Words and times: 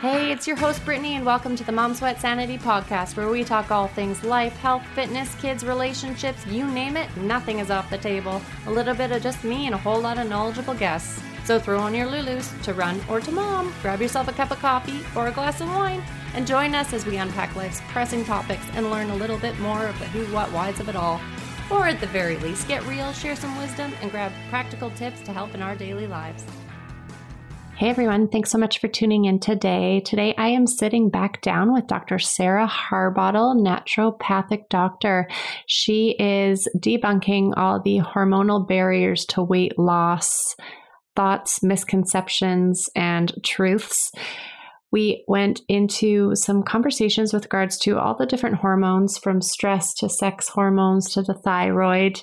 Hey, 0.00 0.32
it's 0.32 0.46
your 0.46 0.56
host 0.56 0.82
Brittany, 0.86 1.16
and 1.16 1.26
welcome 1.26 1.54
to 1.56 1.62
the 1.62 1.72
Mom 1.72 1.94
Sweat 1.94 2.18
Sanity 2.18 2.56
podcast, 2.56 3.18
where 3.18 3.28
we 3.28 3.44
talk 3.44 3.70
all 3.70 3.86
things 3.86 4.24
life, 4.24 4.56
health, 4.56 4.82
fitness, 4.94 5.34
kids, 5.34 5.62
relationships 5.62 6.46
you 6.46 6.66
name 6.66 6.96
it, 6.96 7.14
nothing 7.18 7.58
is 7.58 7.70
off 7.70 7.90
the 7.90 7.98
table. 7.98 8.40
A 8.66 8.70
little 8.70 8.94
bit 8.94 9.12
of 9.12 9.22
just 9.22 9.44
me 9.44 9.66
and 9.66 9.74
a 9.74 9.78
whole 9.78 10.00
lot 10.00 10.16
of 10.16 10.26
knowledgeable 10.26 10.72
guests. 10.72 11.22
So 11.44 11.58
throw 11.58 11.80
on 11.80 11.94
your 11.94 12.06
Lulus 12.06 12.62
to 12.62 12.72
run 12.72 12.98
or 13.10 13.20
to 13.20 13.30
mom, 13.30 13.74
grab 13.82 14.00
yourself 14.00 14.28
a 14.28 14.32
cup 14.32 14.50
of 14.50 14.58
coffee 14.60 15.00
or 15.14 15.28
a 15.28 15.32
glass 15.32 15.60
of 15.60 15.68
wine, 15.68 16.02
and 16.32 16.46
join 16.46 16.74
us 16.74 16.94
as 16.94 17.04
we 17.04 17.18
unpack 17.18 17.54
life's 17.54 17.82
pressing 17.88 18.24
topics 18.24 18.64
and 18.72 18.90
learn 18.90 19.10
a 19.10 19.16
little 19.16 19.38
bit 19.38 19.58
more 19.58 19.84
of 19.84 19.98
the 19.98 20.06
who, 20.06 20.24
what, 20.32 20.50
whys 20.50 20.80
of 20.80 20.88
it 20.88 20.96
all. 20.96 21.20
Or 21.70 21.86
at 21.86 22.00
the 22.00 22.06
very 22.06 22.38
least, 22.38 22.68
get 22.68 22.86
real, 22.86 23.12
share 23.12 23.36
some 23.36 23.54
wisdom, 23.58 23.92
and 24.00 24.10
grab 24.10 24.32
practical 24.48 24.88
tips 24.92 25.20
to 25.20 25.34
help 25.34 25.54
in 25.54 25.60
our 25.60 25.76
daily 25.76 26.06
lives. 26.06 26.46
Hey 27.80 27.88
everyone, 27.88 28.28
thanks 28.28 28.50
so 28.50 28.58
much 28.58 28.78
for 28.78 28.88
tuning 28.88 29.24
in 29.24 29.40
today. 29.40 30.00
Today 30.00 30.34
I 30.36 30.48
am 30.48 30.66
sitting 30.66 31.08
back 31.08 31.40
down 31.40 31.72
with 31.72 31.86
Dr. 31.86 32.18
Sarah 32.18 32.66
Harbottle, 32.66 33.56
naturopathic 33.56 34.68
doctor. 34.68 35.26
She 35.64 36.14
is 36.18 36.68
debunking 36.76 37.54
all 37.56 37.80
the 37.80 38.00
hormonal 38.00 38.68
barriers 38.68 39.24
to 39.30 39.42
weight 39.42 39.78
loss, 39.78 40.54
thoughts, 41.16 41.62
misconceptions, 41.62 42.90
and 42.94 43.32
truths. 43.42 44.12
We 44.92 45.24
went 45.26 45.62
into 45.66 46.34
some 46.34 46.62
conversations 46.62 47.32
with 47.32 47.44
regards 47.44 47.78
to 47.78 47.98
all 47.98 48.14
the 48.14 48.26
different 48.26 48.56
hormones 48.56 49.16
from 49.16 49.40
stress 49.40 49.94
to 49.94 50.10
sex 50.10 50.50
hormones 50.50 51.14
to 51.14 51.22
the 51.22 51.32
thyroid 51.32 52.20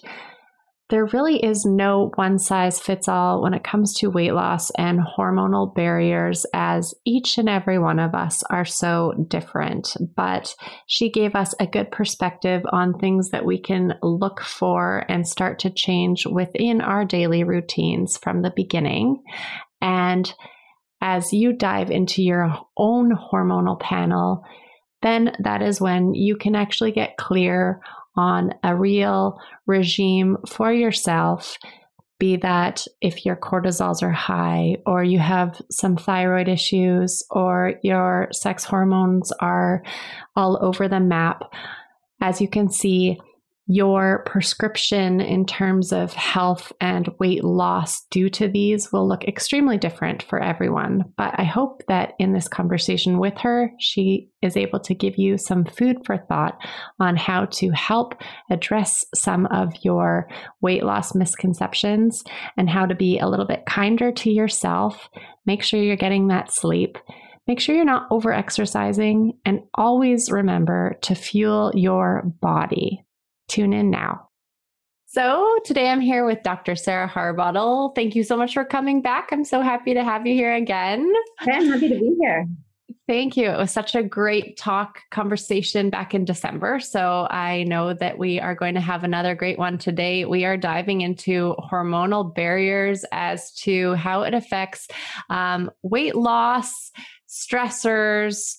there 0.90 1.06
really 1.06 1.44
is 1.44 1.66
no 1.66 2.12
one 2.16 2.40
size 2.40 2.80
fits 2.80 3.10
all 3.10 3.42
when 3.42 3.54
it 3.54 3.64
comes 3.64 3.94
to 3.96 4.10
weight 4.10 4.34
loss 4.34 4.72
and 4.72 5.00
hormonal 5.00 5.74
barriers, 5.74 6.46
as 6.54 6.94
each 7.04 7.38
and 7.38 7.50
every 7.50 7.78
one 7.78 8.00
of 8.00 8.16
us 8.16 8.42
are 8.44 8.64
so 8.64 9.14
different. 9.28 9.98
But 10.16 10.56
she 10.86 11.12
gave 11.12 11.36
us 11.36 11.54
a 11.60 11.68
good 11.68 11.92
perspective 11.92 12.62
on 12.72 12.98
things 12.98 13.32
that 13.32 13.44
we 13.44 13.60
can 13.60 13.96
look 14.02 14.42
for 14.42 15.04
and 15.10 15.28
start 15.28 15.60
to 15.60 15.70
change 15.70 16.26
within 16.26 16.80
our 16.80 17.04
daily 17.04 17.44
routines 17.44 18.18
from 18.18 18.42
the 18.42 18.54
beginning. 18.56 19.22
And 19.82 20.34
as 21.02 21.34
you 21.34 21.52
dive 21.52 21.92
into 21.92 22.24
your 22.24 22.58
own 22.78 23.12
hormonal 23.12 23.78
panel, 23.78 24.44
then 25.02 25.36
that 25.44 25.62
is 25.62 25.82
when 25.82 26.14
you 26.14 26.38
can 26.38 26.56
actually 26.56 26.92
get 26.92 27.18
clear 27.18 27.82
on 28.18 28.54
a 28.64 28.76
real 28.76 29.40
regime 29.66 30.38
for 30.48 30.72
yourself 30.74 31.58
be 32.20 32.36
that 32.38 32.86
if 33.00 33.26
your 33.26 33.36
cortisols 33.36 34.02
are 34.02 34.12
high 34.12 34.78
or 34.86 35.04
you 35.04 35.20
have 35.20 35.62
some 35.70 35.96
thyroid 35.96 36.48
issues 36.48 37.24
or 37.30 37.76
your 37.84 38.28
sex 38.32 38.64
hormones 38.64 39.32
are 39.34 39.84
all 40.36 40.58
over 40.62 40.88
the 40.88 41.00
map. 41.00 41.44
As 42.20 42.42
you 42.42 42.50
can 42.50 42.72
see 42.72 43.20
your 43.70 44.24
prescription 44.26 45.20
in 45.20 45.46
terms 45.46 45.92
of 45.92 46.14
health 46.14 46.72
and 46.80 47.10
weight 47.20 47.44
loss 47.44 48.06
due 48.12 48.30
to 48.30 48.48
these 48.48 48.94
will 48.94 49.06
look 49.06 49.26
extremely 49.26 49.78
different 49.78 50.24
for 50.24 50.42
everyone. 50.42 51.04
But 51.18 51.38
I 51.38 51.44
hope 51.44 51.84
that 51.90 52.14
in 52.18 52.32
this 52.32 52.48
conversation 52.48 53.20
with 53.20 53.38
her, 53.40 53.72
she 53.78 54.30
is 54.42 54.56
able 54.56 54.80
to 54.80 54.96
give 54.96 55.18
you 55.18 55.38
some 55.38 55.66
food 55.66 55.98
for 56.06 56.18
thought 56.18 56.58
on 57.00 57.18
how 57.18 57.46
to 57.46 57.70
help 57.72 58.16
address 58.50 59.06
some 59.14 59.46
of 59.48 59.74
your 59.82 60.30
weight 60.62 60.84
loss 60.84 61.14
misconceptions 61.14 62.24
and 62.56 62.70
how 62.70 62.86
to 62.86 62.96
be 62.96 63.20
a 63.20 63.28
little 63.28 63.46
bit 63.46 63.66
kinder 63.66 64.14
to 64.14 64.32
yourself. 64.32 65.10
Make 65.46 65.62
sure 65.62 65.82
you're 65.82 65.98
getting 65.98 66.30
that 66.30 66.54
sleep. 66.54 66.98
Make 67.48 67.60
sure 67.60 67.76
you're 67.76 67.86
not 67.86 68.08
over 68.12 68.32
exercising 68.32 69.40
and 69.46 69.62
always 69.74 70.32
remember 70.32 70.98
to 71.02 71.16
fuel 71.16 71.72
your 71.76 72.24
body. 72.42 73.04
Tune 73.48 73.74
in 73.74 73.90
now. 73.90 74.30
So, 75.10 75.58
today 75.64 75.90
I'm 75.90 76.02
here 76.02 76.26
with 76.26 76.44
Dr. 76.44 76.76
Sarah 76.76 77.08
Harbottle. 77.08 77.96
Thank 77.96 78.14
you 78.14 78.24
so 78.24 78.36
much 78.36 78.54
for 78.54 78.66
coming 78.66 79.02
back. 79.02 79.30
I'm 79.32 79.46
so 79.46 79.62
happy 79.62 79.94
to 79.94 80.04
have 80.04 80.28
you 80.28 80.34
here 80.34 80.54
again. 80.54 81.12
I'm 81.40 81.66
happy 81.66 81.88
to 81.90 81.96
be 81.96 82.16
here. 82.20 82.48
Thank 83.08 83.38
you. 83.38 83.50
It 83.50 83.58
was 83.58 83.72
such 83.72 83.96
a 83.96 84.04
great 84.04 84.58
talk 84.58 85.00
conversation 85.12 85.90
back 85.90 86.14
in 86.14 86.26
December. 86.26 86.82
So 86.82 87.26
I 87.30 87.64
know 87.64 87.94
that 87.94 88.18
we 88.18 88.38
are 88.42 88.54
going 88.54 88.74
to 88.74 88.82
have 88.82 89.06
another 89.06 89.34
great 89.34 89.58
one 89.58 89.78
today. 89.78 90.26
We 90.26 90.44
are 90.44 90.58
diving 90.58 91.02
into 91.02 91.56
hormonal 91.72 92.36
barriers 92.36 93.06
as 93.14 93.54
to 93.60 93.94
how 93.94 94.24
it 94.24 94.34
affects 94.34 94.90
um, 95.30 95.72
weight 95.84 96.16
loss, 96.16 96.92
stressors. 97.28 98.56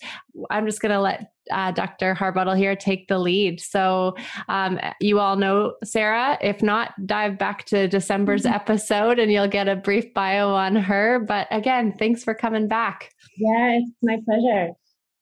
I'm 0.51 0.67
just 0.67 0.81
going 0.81 0.93
to 0.93 1.01
let 1.01 1.33
uh, 1.51 1.73
Dr. 1.73 2.15
Harbottle 2.15 2.57
here 2.57 2.77
take 2.77 3.09
the 3.09 3.19
lead. 3.19 3.61
So, 3.61 4.15
um, 4.49 4.79
you 5.01 5.19
all 5.19 5.37
know 5.37 5.75
Sarah. 5.83 6.39
If 6.41 6.63
not, 6.63 6.93
dive 7.07 7.39
back 7.39 7.65
to 7.67 7.89
December's 7.89 8.43
mm-hmm. 8.43 8.55
episode 8.55 9.19
and 9.19 9.33
you'll 9.33 9.49
get 9.49 9.69
a 9.69 9.77
brief 9.77 10.13
bio 10.13 10.51
on 10.51 10.77
her. 10.77 11.21
But 11.21 11.49
again, 11.51 11.95
thanks 11.99 12.23
for 12.23 12.35
coming 12.35 12.69
back. 12.69 13.11
Yeah, 13.37 13.79
it's 13.79 13.93
my 14.03 14.19
pleasure. 14.25 14.73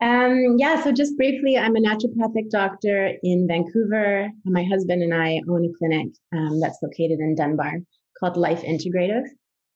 Um, 0.03 0.57
yeah, 0.59 0.83
so 0.83 0.93
just 0.93 1.17
briefly, 1.17 1.57
I'm 1.57 1.75
a 1.75 1.81
naturopathic 1.81 2.51
doctor 2.51 3.13
in 3.23 3.47
Vancouver. 3.49 4.29
My 4.45 4.65
husband 4.65 5.03
and 5.03 5.15
I 5.15 5.41
own 5.49 5.65
a 5.65 5.73
clinic 5.79 6.09
um, 6.35 6.61
that's 6.61 6.79
located 6.83 7.19
in 7.21 7.35
Dunbar 7.35 7.79
called 8.21 8.37
Life 8.37 8.63
Integrative. 8.63 9.25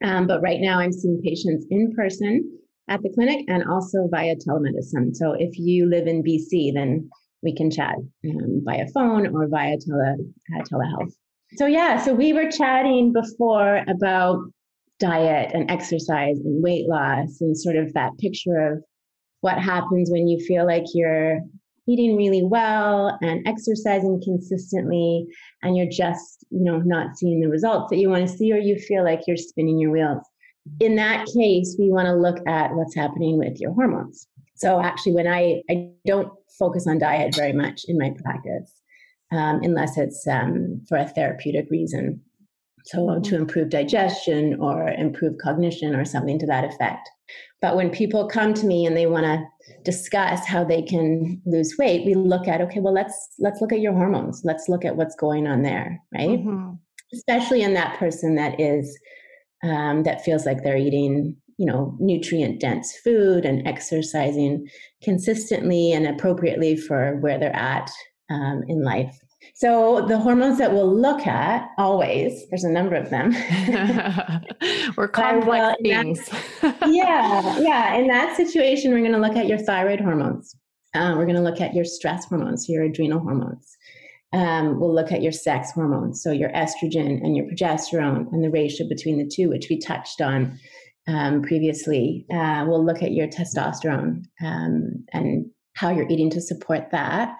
Um, 0.04 0.26
but 0.26 0.42
right 0.42 0.60
now, 0.60 0.78
I'm 0.78 0.92
seeing 0.92 1.20
patients 1.22 1.66
in 1.70 1.92
person 1.94 2.59
at 2.90 3.02
the 3.02 3.10
clinic 3.10 3.44
and 3.48 3.64
also 3.64 4.08
via 4.10 4.36
telemedicine. 4.36 5.14
So 5.14 5.32
if 5.32 5.58
you 5.58 5.86
live 5.88 6.06
in 6.06 6.22
BC, 6.22 6.74
then 6.74 7.08
we 7.42 7.54
can 7.54 7.70
chat 7.70 7.96
um, 8.28 8.62
via 8.64 8.86
phone 8.88 9.34
or 9.34 9.48
via 9.48 9.76
tele, 9.78 10.16
uh, 10.54 10.62
telehealth. 10.64 11.12
So, 11.56 11.66
yeah, 11.66 12.02
so 12.02 12.12
we 12.12 12.32
were 12.32 12.50
chatting 12.50 13.12
before 13.12 13.82
about 13.88 14.40
diet 14.98 15.52
and 15.54 15.70
exercise 15.70 16.38
and 16.44 16.62
weight 16.62 16.86
loss 16.86 17.40
and 17.40 17.56
sort 17.56 17.76
of 17.76 17.92
that 17.94 18.16
picture 18.18 18.72
of 18.72 18.84
what 19.40 19.58
happens 19.58 20.10
when 20.10 20.28
you 20.28 20.44
feel 20.44 20.66
like 20.66 20.84
you're 20.92 21.40
eating 21.88 22.16
really 22.16 22.42
well 22.44 23.18
and 23.22 23.46
exercising 23.48 24.20
consistently 24.22 25.26
and 25.62 25.76
you're 25.76 25.88
just 25.88 26.44
you 26.50 26.62
know 26.62 26.78
not 26.78 27.16
seeing 27.16 27.40
the 27.40 27.48
results 27.48 27.90
that 27.90 27.96
you 27.96 28.10
want 28.10 28.28
to 28.28 28.36
see 28.36 28.52
or 28.52 28.58
you 28.58 28.76
feel 28.76 29.02
like 29.02 29.22
you're 29.26 29.36
spinning 29.36 29.78
your 29.78 29.90
wheels 29.90 30.22
in 30.80 30.96
that 30.96 31.26
case, 31.26 31.76
we 31.78 31.90
want 31.90 32.06
to 32.06 32.14
look 32.14 32.38
at 32.46 32.74
what's 32.74 32.94
happening 32.94 33.38
with 33.38 33.60
your 33.60 33.72
hormones. 33.72 34.28
So 34.56 34.80
actually, 34.80 35.12
when 35.12 35.26
I, 35.26 35.62
I 35.70 35.90
don't 36.06 36.32
focus 36.58 36.86
on 36.86 36.98
diet 36.98 37.34
very 37.34 37.52
much 37.52 37.84
in 37.88 37.98
my 37.98 38.14
practice, 38.22 38.72
um, 39.32 39.60
unless 39.62 39.96
it's 39.96 40.26
um, 40.26 40.82
for 40.88 40.98
a 40.98 41.08
therapeutic 41.08 41.70
reason. 41.70 42.20
So 42.84 43.20
to 43.20 43.36
improve 43.36 43.68
digestion 43.68 44.58
or 44.60 44.88
improve 44.88 45.36
cognition 45.42 45.94
or 45.94 46.04
something 46.04 46.38
to 46.38 46.46
that 46.46 46.64
effect. 46.64 47.08
But 47.60 47.76
when 47.76 47.90
people 47.90 48.26
come 48.26 48.54
to 48.54 48.66
me 48.66 48.86
and 48.86 48.96
they 48.96 49.06
want 49.06 49.26
to 49.26 49.44
discuss 49.84 50.46
how 50.46 50.64
they 50.64 50.82
can 50.82 51.40
lose 51.44 51.76
weight, 51.78 52.06
we 52.06 52.14
look 52.14 52.48
at 52.48 52.60
okay, 52.62 52.80
well 52.80 52.94
let's 52.94 53.34
let's 53.38 53.60
look 53.60 53.72
at 53.72 53.80
your 53.80 53.92
hormones. 53.92 54.42
Let's 54.44 54.68
look 54.68 54.84
at 54.84 54.96
what's 54.96 55.14
going 55.14 55.46
on 55.46 55.62
there, 55.62 56.00
right? 56.14 56.40
Mm-hmm. 56.40 56.72
Especially 57.12 57.62
in 57.62 57.74
that 57.74 57.98
person 57.98 58.34
that 58.36 58.58
is 58.58 58.98
um, 59.62 60.02
that 60.04 60.24
feels 60.24 60.46
like 60.46 60.62
they're 60.62 60.76
eating 60.76 61.36
you 61.60 61.66
know 61.66 61.94
nutrient 62.00 62.58
dense 62.58 62.96
food 63.04 63.44
and 63.44 63.66
exercising 63.68 64.66
consistently 65.02 65.92
and 65.92 66.06
appropriately 66.06 66.74
for 66.74 67.16
where 67.16 67.38
they're 67.38 67.54
at 67.54 67.90
um, 68.30 68.62
in 68.66 68.82
life. 68.82 69.14
So 69.54 70.06
the 70.06 70.18
hormones 70.18 70.58
that 70.58 70.72
we'll 70.72 70.94
look 70.94 71.26
at 71.26 71.68
always 71.76 72.48
there's 72.48 72.64
a 72.64 72.70
number 72.70 72.94
of 72.94 73.10
them. 73.10 73.32
We're 74.96 75.08
complex 75.12 75.76
beings. 75.82 76.28
Yeah 76.86 77.58
yeah 77.58 77.94
in 77.96 78.06
that 78.06 78.36
situation 78.36 78.92
we're 78.92 79.00
going 79.00 79.12
to 79.12 79.18
look 79.18 79.36
at 79.36 79.46
your 79.46 79.58
thyroid 79.58 80.00
hormones. 80.00 80.54
Um, 80.94 81.18
we're 81.18 81.26
going 81.26 81.36
to 81.36 81.42
look 81.42 81.60
at 81.60 81.74
your 81.74 81.84
stress 81.84 82.24
hormones 82.24 82.68
your 82.68 82.84
adrenal 82.84 83.20
hormones 83.20 83.76
um, 84.32 84.78
we'll 84.78 84.94
look 84.94 85.12
at 85.12 85.22
your 85.22 85.32
sex 85.32 85.72
hormones, 85.72 86.22
so 86.22 86.30
your 86.30 86.50
estrogen 86.50 87.20
and 87.22 87.36
your 87.36 87.46
progesterone, 87.46 88.26
and 88.32 88.44
the 88.44 88.50
ratio 88.50 88.88
between 88.88 89.18
the 89.18 89.28
two, 89.28 89.48
which 89.48 89.68
we 89.68 89.78
touched 89.78 90.20
on 90.20 90.58
um, 91.08 91.42
previously. 91.42 92.26
Uh, 92.32 92.64
we'll 92.66 92.84
look 92.84 93.02
at 93.02 93.12
your 93.12 93.26
testosterone 93.26 94.24
um, 94.42 95.04
and 95.12 95.46
how 95.74 95.90
you're 95.90 96.08
eating 96.08 96.30
to 96.30 96.40
support 96.40 96.90
that. 96.92 97.36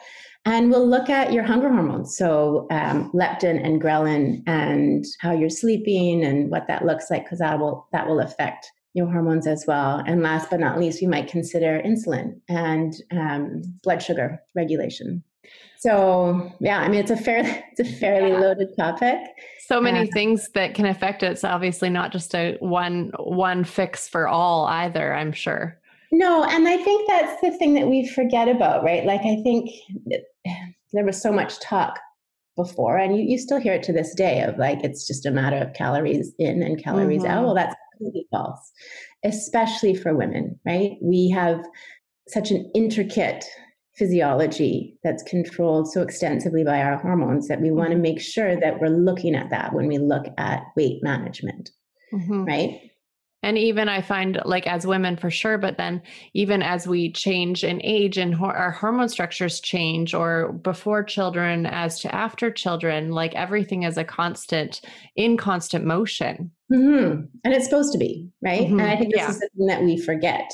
And 0.47 0.71
we'll 0.71 0.89
look 0.89 1.11
at 1.11 1.33
your 1.33 1.45
hunger 1.45 1.69
hormones, 1.69 2.17
so 2.17 2.67
um, 2.71 3.13
leptin 3.13 3.65
and 3.65 3.81
ghrelin, 3.81 4.43
and 4.47 5.05
how 5.21 5.33
you're 5.33 5.51
sleeping 5.51 6.25
and 6.25 6.51
what 6.51 6.67
that 6.67 6.87
looks 6.87 7.11
like, 7.11 7.25
because 7.25 7.41
that 7.41 7.59
will 7.59 7.87
that 7.93 8.09
will 8.09 8.21
affect 8.21 8.67
your 8.95 9.07
hormones 9.07 9.47
as 9.47 9.65
well. 9.69 10.03
And 10.07 10.23
last 10.23 10.51
but 10.51 10.59
not 10.59 10.81
least, 10.81 11.03
we 11.03 11.07
might 11.07 11.29
consider 11.29 11.81
insulin 11.85 12.41
and 12.49 12.95
um, 13.13 13.63
blood 13.83 14.03
sugar 14.03 14.41
regulation. 14.57 15.23
So 15.79 16.53
yeah, 16.61 16.81
I 16.81 16.89
mean 16.89 17.01
it's 17.01 17.11
a 17.11 17.17
fair 17.17 17.65
it's 17.73 17.81
a 17.81 17.93
fairly 17.99 18.33
yeah. 18.33 18.39
loaded 18.39 18.69
topic. 18.79 19.19
So 19.67 19.81
many 19.81 20.09
uh, 20.09 20.13
things 20.13 20.49
that 20.55 20.75
can 20.75 20.87
affect 20.87 21.23
it. 21.23 21.33
It's 21.33 21.45
obviously 21.45 21.91
not 21.91 22.13
just 22.13 22.35
a 22.35 22.57
one 22.61 23.13
one 23.19 23.65
fix 23.65 24.09
for 24.09 24.29
all 24.29 24.67
either, 24.67 25.15
I'm 25.15 25.33
sure. 25.33 25.81
No, 26.13 26.43
and 26.45 26.67
I 26.67 26.77
think 26.77 27.09
that's 27.09 27.41
the 27.41 27.53
thing 27.53 27.75
that 27.75 27.87
we 27.87 28.07
forget 28.09 28.49
about, 28.49 28.83
right? 28.83 29.05
Like, 29.05 29.21
I 29.21 29.41
think 29.43 29.71
there 30.93 31.05
was 31.05 31.21
so 31.21 31.33
much 31.33 31.61
talk 31.61 32.01
before, 32.57 32.99
and 32.99 33.17
you, 33.17 33.23
you 33.23 33.39
still 33.39 33.61
hear 33.61 33.75
it 33.75 33.83
to 33.85 33.93
this 33.93 34.15
day 34.15 34.43
of 34.43 34.59
like, 34.59 34.83
it's 34.83 35.07
just 35.07 35.25
a 35.25 35.31
matter 35.31 35.57
of 35.57 35.73
calories 35.75 36.35
in 36.39 36.63
and 36.63 36.83
calories 36.83 37.23
mm-hmm. 37.23 37.31
out. 37.31 37.45
Well, 37.45 37.55
that's 37.55 37.77
completely 37.97 38.27
false, 38.33 38.73
especially 39.25 39.95
for 39.95 40.17
women, 40.17 40.59
right? 40.67 40.97
We 41.01 41.31
have 41.31 41.65
such 42.27 42.51
an 42.51 42.71
intricate 42.75 43.45
physiology 44.00 44.97
that's 45.05 45.23
controlled 45.25 45.93
so 45.93 46.00
extensively 46.00 46.64
by 46.64 46.81
our 46.81 46.97
hormones 46.97 47.47
that 47.49 47.61
we 47.61 47.70
want 47.70 47.91
to 47.91 47.97
mm-hmm. 47.97 48.02
make 48.02 48.20
sure 48.20 48.58
that 48.58 48.81
we're 48.81 48.88
looking 48.88 49.35
at 49.35 49.50
that 49.50 49.75
when 49.75 49.87
we 49.87 49.99
look 49.99 50.25
at 50.38 50.62
weight 50.75 51.02
management, 51.02 51.70
mm-hmm. 52.11 52.47
right? 52.47 52.81
And 53.43 53.58
even 53.58 53.91
I 53.91 54.00
find 54.00 54.41
like 54.47 54.67
as 54.67 54.87
women 54.87 55.19
for 55.19 55.31
sure, 55.31 55.58
but 55.58 55.76
then 55.76 56.00
even 56.32 56.62
as 56.62 56.87
we 56.87 57.12
change 57.12 57.62
in 57.62 57.82
age 57.85 58.17
and 58.17 58.35
ho- 58.35 58.47
our 58.47 58.70
hormone 58.70 59.11
structures 59.11 59.61
change, 59.61 60.14
or 60.14 60.52
before 60.52 61.05
children 61.05 61.67
as 61.67 62.00
to 62.00 62.14
after 62.14 62.50
children, 62.50 63.11
like 63.11 63.35
everything 63.35 63.82
is 63.82 63.99
a 63.99 64.05
constant, 64.05 64.81
in 65.14 65.37
constant 65.37 65.85
motion. 65.85 66.50
Mm-hmm. 66.73 67.26
And 67.44 67.55
it's 67.55 67.67
supposed 67.67 67.93
to 67.93 67.99
be, 67.99 68.31
right? 68.41 68.62
Mm-hmm. 68.62 68.81
And 68.81 68.91
I 68.91 68.97
think 68.97 69.12
this 69.12 69.20
yeah. 69.20 69.31
is 69.31 69.41
something 69.41 69.67
that 69.67 69.82
we 69.82 69.99
forget 69.99 70.50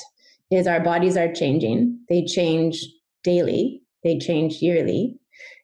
is 0.51 0.67
our 0.67 0.81
bodies 0.81 1.15
are 1.15 1.33
changing. 1.33 1.99
They 2.09 2.25
change 2.25 2.85
daily, 3.27 3.81
they 4.05 4.17
change 4.17 4.61
yearly. 4.61 5.19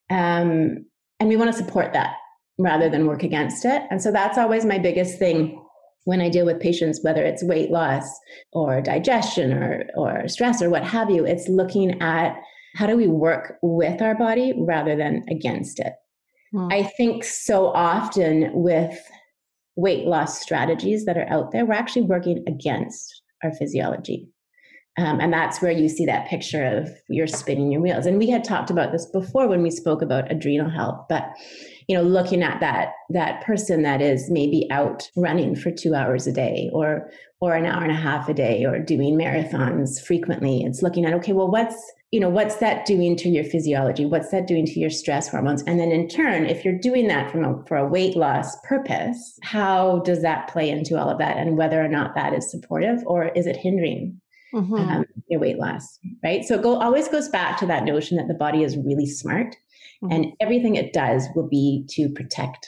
Um, 0.09 0.85
and 1.19 1.29
we 1.29 1.37
want 1.37 1.49
to 1.51 1.57
support 1.57 1.93
that 1.93 2.15
rather 2.57 2.89
than 2.89 3.07
work 3.07 3.23
against 3.23 3.63
it. 3.63 3.83
And 3.89 4.01
so 4.01 4.11
that's 4.11 4.37
always 4.37 4.65
my 4.65 4.77
biggest 4.77 5.17
thing 5.17 5.59
when 6.03 6.19
I 6.19 6.29
deal 6.29 6.45
with 6.45 6.59
patients, 6.59 6.99
whether 7.01 7.23
it's 7.23 7.43
weight 7.43 7.71
loss 7.71 8.05
or 8.51 8.81
digestion 8.81 9.53
or, 9.53 9.85
or 9.95 10.27
stress 10.27 10.61
or 10.61 10.69
what 10.69 10.83
have 10.83 11.09
you, 11.09 11.25
it's 11.25 11.47
looking 11.47 12.01
at 12.01 12.35
how 12.75 12.87
do 12.87 12.97
we 12.97 13.07
work 13.07 13.53
with 13.61 14.01
our 14.01 14.15
body 14.15 14.53
rather 14.57 14.97
than 14.97 15.23
against 15.29 15.79
it. 15.79 15.93
Hmm. 16.51 16.67
I 16.69 16.83
think 16.97 17.23
so 17.23 17.67
often 17.67 18.51
with 18.53 18.99
weight 19.77 20.05
loss 20.05 20.41
strategies 20.41 21.05
that 21.05 21.17
are 21.17 21.29
out 21.29 21.51
there, 21.51 21.65
we're 21.65 21.73
actually 21.73 22.03
working 22.03 22.43
against 22.47 23.21
our 23.41 23.53
physiology. 23.53 24.27
Um, 24.97 25.19
and 25.19 25.33
that's 25.33 25.61
where 25.61 25.71
you 25.71 25.89
see 25.89 26.05
that 26.05 26.27
picture 26.27 26.63
of 26.63 26.89
you're 27.09 27.25
spinning 27.25 27.71
your 27.71 27.81
wheels. 27.81 28.05
And 28.05 28.19
we 28.19 28.29
had 28.29 28.43
talked 28.43 28.69
about 28.69 28.91
this 28.91 29.07
before 29.07 29.47
when 29.47 29.63
we 29.63 29.71
spoke 29.71 30.03
about 30.03 30.31
adrenal 30.31 30.69
health, 30.69 31.05
but 31.09 31.31
you 31.87 31.97
know, 31.97 32.03
looking 32.03 32.43
at 32.43 32.59
that 32.61 32.93
that 33.09 33.43
person 33.43 33.81
that 33.83 34.01
is 34.01 34.29
maybe 34.29 34.67
out 34.71 35.09
running 35.15 35.55
for 35.55 35.71
two 35.71 35.95
hours 35.95 36.27
a 36.27 36.31
day 36.31 36.69
or 36.73 37.09
or 37.41 37.55
an 37.55 37.65
hour 37.65 37.83
and 37.83 37.91
a 37.91 37.95
half 37.95 38.29
a 38.29 38.33
day 38.33 38.63
or 38.63 38.79
doing 38.79 39.17
marathons 39.17 40.01
frequently. 40.01 40.63
It's 40.63 40.81
looking 40.81 41.05
at, 41.05 41.13
okay, 41.15 41.33
well, 41.33 41.51
what's 41.51 41.75
you 42.11 42.19
know, 42.19 42.29
what's 42.29 42.57
that 42.57 42.85
doing 42.85 43.15
to 43.17 43.27
your 43.27 43.43
physiology? 43.43 44.05
What's 44.05 44.29
that 44.29 44.45
doing 44.45 44.67
to 44.67 44.79
your 44.79 44.91
stress 44.91 45.27
hormones? 45.27 45.63
And 45.63 45.79
then 45.79 45.91
in 45.91 46.07
turn, 46.07 46.45
if 46.45 46.63
you're 46.63 46.77
doing 46.77 47.07
that 47.07 47.31
from 47.31 47.43
a, 47.43 47.65
for 47.65 47.75
a 47.75 47.87
weight 47.87 48.15
loss 48.15 48.55
purpose, 48.67 49.39
how 49.41 49.99
does 50.05 50.21
that 50.21 50.47
play 50.47 50.69
into 50.69 50.99
all 50.99 51.09
of 51.09 51.17
that 51.17 51.37
and 51.37 51.57
whether 51.57 51.83
or 51.83 51.87
not 51.87 52.13
that 52.13 52.33
is 52.33 52.51
supportive 52.51 52.99
or 53.07 53.29
is 53.29 53.47
it 53.47 53.57
hindering 53.57 54.21
mm-hmm. 54.53 54.73
um, 54.75 55.05
your 55.27 55.39
weight 55.39 55.57
loss, 55.57 55.99
right? 56.23 56.43
So 56.43 56.55
it 56.55 56.61
go, 56.61 56.79
always 56.79 57.07
goes 57.07 57.29
back 57.29 57.57
to 57.59 57.65
that 57.67 57.83
notion 57.83 58.17
that 58.17 58.27
the 58.27 58.33
body 58.33 58.63
is 58.63 58.77
really 58.77 59.05
smart 59.05 59.55
mm-hmm. 60.03 60.11
and 60.11 60.33
everything 60.39 60.75
it 60.75 60.93
does 60.93 61.27
will 61.35 61.47
be 61.47 61.85
to 61.91 62.09
protect, 62.09 62.67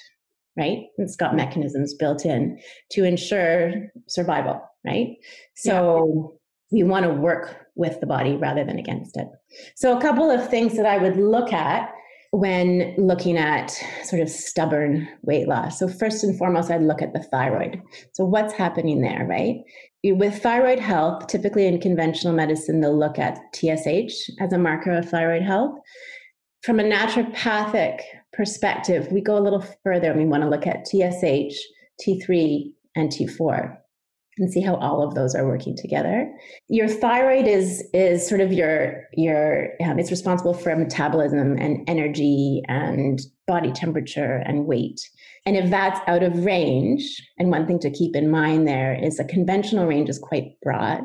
right? 0.58 0.80
It's 0.98 1.16
got 1.16 1.36
mechanisms 1.36 1.94
built 1.94 2.26
in 2.26 2.60
to 2.92 3.04
ensure 3.04 3.74
survival, 4.08 4.62
right? 4.86 5.16
So 5.56 6.38
yeah. 6.72 6.84
we 6.84 6.90
want 6.90 7.06
to 7.06 7.14
work 7.14 7.68
with 7.76 8.00
the 8.00 8.08
body 8.08 8.36
rather 8.36 8.64
than 8.64 8.80
against 8.80 9.18
it. 9.18 9.28
So 9.76 9.98
a 9.98 10.02
couple 10.02 10.32
of 10.32 10.50
things 10.50 10.76
that 10.78 10.86
I 10.86 10.98
would 10.98 11.18
look 11.18 11.52
at 11.54 11.92
when 12.36 12.94
looking 12.98 13.38
at 13.38 13.72
sort 14.04 14.22
of 14.22 14.30
stubborn 14.30 15.08
weight 15.22 15.48
loss. 15.48 15.80
So, 15.80 15.88
first 15.88 16.24
and 16.24 16.38
foremost, 16.38 16.70
I'd 16.70 16.82
look 16.82 17.02
at 17.02 17.14
the 17.14 17.24
thyroid. 17.24 17.82
So, 18.12 18.26
what's 18.26 18.54
happening 18.54 19.02
there, 19.02 19.26
right? 19.26 19.62
With 20.04 20.44
thyroid 20.44 20.80
health, 20.80 21.28
typically 21.28 21.66
in 21.66 21.80
conventional 21.80 22.34
medicine, 22.34 22.82
they'll 22.82 22.98
look 22.98 23.18
at 23.18 23.40
TSH 23.54 24.30
as 24.42 24.52
a 24.52 24.58
marker 24.58 24.92
of 24.92 25.10
thyroid 25.10 25.44
health. 25.44 25.80
From 26.64 26.80
a 26.80 26.84
naturopathic 26.84 28.02
perspective, 28.34 29.08
we 29.12 29.22
go 29.22 29.38
a 29.38 29.40
little 29.40 29.66
further 29.84 30.12
and 30.12 30.20
we 30.20 30.26
want 30.26 30.44
to 30.44 30.50
look 30.50 30.68
at 30.68 30.86
TSH, 30.88 31.58
T3, 32.06 32.72
and 32.96 33.10
T4 33.10 33.78
and 34.38 34.52
see 34.52 34.62
how 34.62 34.76
all 34.76 35.02
of 35.02 35.16
those 35.16 35.34
are 35.34 35.48
working 35.48 35.76
together. 35.76 36.32
Your 36.68 36.88
thyroid 36.88 37.48
is 37.48 37.88
is 37.94 38.28
sort 38.28 38.42
of 38.42 38.52
your 38.52 39.04
your 39.14 39.70
um, 39.84 40.00
it's 40.00 40.12
responsible 40.12 40.54
for 40.54 40.76
metabolism 40.76 41.58
and 41.58 41.88
energy 41.90 42.62
and 42.68 43.20
body 43.48 43.72
temperature 43.72 44.44
and 44.46 44.66
weight. 44.66 45.00
And 45.46 45.56
if 45.56 45.70
that's 45.70 46.00
out 46.08 46.24
of 46.24 46.44
range, 46.44 47.22
and 47.38 47.52
one 47.52 47.68
thing 47.68 47.80
to 47.80 47.92
keep 47.92 48.16
in 48.16 48.32
mind 48.32 48.68
there 48.68 48.94
is 48.94 49.20
a 49.20 49.26
conventional 49.26 49.86
range 49.86 50.10
is 50.10 50.20
quite 50.20 50.60
broad, 50.62 51.04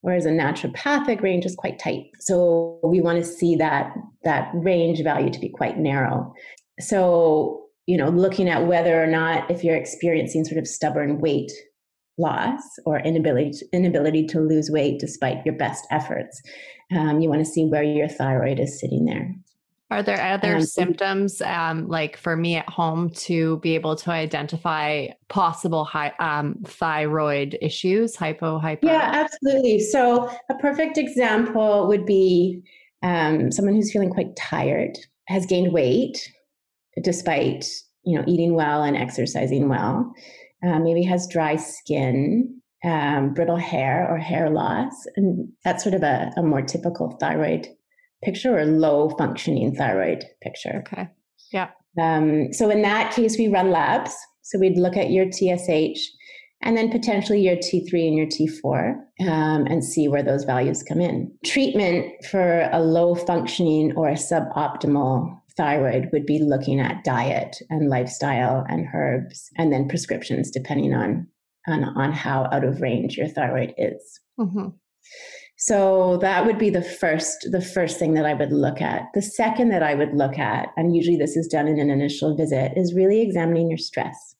whereas 0.00 0.26
a 0.26 0.30
naturopathic 0.30 1.22
range 1.22 1.46
is 1.46 1.54
quite 1.54 1.78
tight. 1.78 2.10
So 2.20 2.80
we 2.82 3.00
want 3.00 3.18
to 3.18 3.24
see 3.24 3.56
that 3.56 3.94
that 4.24 4.50
range 4.54 5.02
value 5.02 5.30
to 5.30 5.40
be 5.40 5.48
quite 5.48 5.78
narrow. 5.78 6.34
So 6.80 7.62
you 7.86 7.96
know, 7.96 8.08
looking 8.08 8.48
at 8.48 8.66
whether 8.66 9.00
or 9.00 9.06
not 9.06 9.48
if 9.50 9.62
you're 9.62 9.76
experiencing 9.76 10.44
sort 10.44 10.58
of 10.58 10.66
stubborn 10.66 11.20
weight 11.20 11.52
loss 12.18 12.62
or 12.84 13.00
inability 13.00 13.50
to, 13.50 13.66
inability 13.72 14.26
to 14.26 14.40
lose 14.40 14.70
weight 14.70 14.98
despite 14.98 15.44
your 15.44 15.54
best 15.54 15.86
efforts. 15.90 16.40
Um, 16.96 17.20
you 17.20 17.28
want 17.28 17.44
to 17.44 17.50
see 17.50 17.66
where 17.66 17.82
your 17.82 18.08
thyroid 18.08 18.60
is 18.60 18.80
sitting 18.80 19.04
there. 19.04 19.34
Are 19.90 20.02
there 20.02 20.20
other 20.20 20.56
um, 20.56 20.62
symptoms, 20.62 21.40
um, 21.42 21.86
like 21.86 22.16
for 22.16 22.36
me 22.36 22.56
at 22.56 22.68
home, 22.68 23.10
to 23.10 23.58
be 23.58 23.76
able 23.76 23.94
to 23.96 24.10
identify 24.10 25.08
possible 25.28 25.84
high, 25.84 26.12
um, 26.18 26.56
thyroid 26.64 27.56
issues, 27.62 28.16
hypo, 28.16 28.58
hyper? 28.58 28.86
Yeah, 28.86 29.10
absolutely. 29.12 29.78
So 29.78 30.28
a 30.48 30.54
perfect 30.54 30.98
example 30.98 31.86
would 31.86 32.04
be 32.04 32.62
um, 33.02 33.52
someone 33.52 33.76
who's 33.76 33.92
feeling 33.92 34.10
quite 34.10 34.34
tired, 34.34 34.98
has 35.28 35.46
gained 35.46 35.72
weight 35.72 36.32
despite 37.02 37.66
you 38.04 38.16
know 38.16 38.24
eating 38.26 38.54
well 38.54 38.82
and 38.82 38.96
exercising 38.96 39.68
well 39.68 40.14
uh, 40.64 40.78
maybe 40.78 41.02
has 41.02 41.28
dry 41.28 41.56
skin, 41.56 42.60
um, 42.84 43.34
brittle 43.34 43.56
hair, 43.56 44.06
or 44.10 44.18
hair 44.18 44.50
loss. 44.50 45.06
And 45.16 45.48
that's 45.64 45.82
sort 45.82 45.94
of 45.94 46.02
a, 46.02 46.32
a 46.36 46.42
more 46.42 46.62
typical 46.62 47.16
thyroid 47.20 47.68
picture 48.22 48.58
or 48.58 48.64
low 48.64 49.10
functioning 49.10 49.74
thyroid 49.74 50.24
picture. 50.42 50.82
Okay. 50.86 51.08
Yeah. 51.52 51.70
Um, 52.00 52.52
so 52.52 52.70
in 52.70 52.82
that 52.82 53.14
case, 53.14 53.38
we 53.38 53.48
run 53.48 53.70
labs. 53.70 54.14
So 54.42 54.58
we'd 54.58 54.78
look 54.78 54.96
at 54.96 55.10
your 55.10 55.30
TSH 55.30 56.00
and 56.62 56.76
then 56.76 56.90
potentially 56.90 57.40
your 57.40 57.56
T3 57.56 58.08
and 58.08 58.16
your 58.16 58.26
T4 58.26 58.94
um, 59.28 59.66
and 59.66 59.84
see 59.84 60.08
where 60.08 60.22
those 60.22 60.44
values 60.44 60.82
come 60.82 61.00
in. 61.00 61.32
Treatment 61.44 62.12
for 62.30 62.68
a 62.72 62.80
low 62.80 63.14
functioning 63.14 63.92
or 63.96 64.08
a 64.08 64.14
suboptimal 64.14 65.40
thyroid 65.56 66.10
would 66.12 66.26
be 66.26 66.38
looking 66.38 66.80
at 66.80 67.04
diet 67.04 67.56
and 67.70 67.88
lifestyle 67.88 68.64
and 68.68 68.86
herbs 68.94 69.50
and 69.56 69.72
then 69.72 69.88
prescriptions 69.88 70.50
depending 70.50 70.94
on 70.94 71.26
on, 71.68 71.84
on 71.84 72.12
how 72.12 72.48
out 72.52 72.64
of 72.64 72.80
range 72.80 73.16
your 73.16 73.28
thyroid 73.28 73.74
is. 73.76 74.20
Mm-hmm. 74.38 74.68
So 75.58 76.18
that 76.18 76.44
would 76.44 76.58
be 76.58 76.70
the 76.70 76.82
first 76.82 77.48
the 77.50 77.62
first 77.62 77.98
thing 77.98 78.14
that 78.14 78.26
I 78.26 78.34
would 78.34 78.52
look 78.52 78.80
at. 78.80 79.04
The 79.14 79.22
second 79.22 79.70
that 79.70 79.82
I 79.82 79.94
would 79.94 80.14
look 80.14 80.38
at, 80.38 80.68
and 80.76 80.94
usually 80.94 81.16
this 81.16 81.36
is 81.36 81.48
done 81.48 81.66
in 81.66 81.80
an 81.80 81.90
initial 81.90 82.36
visit, 82.36 82.72
is 82.76 82.94
really 82.94 83.22
examining 83.22 83.70
your 83.70 83.78
stress. 83.78 84.34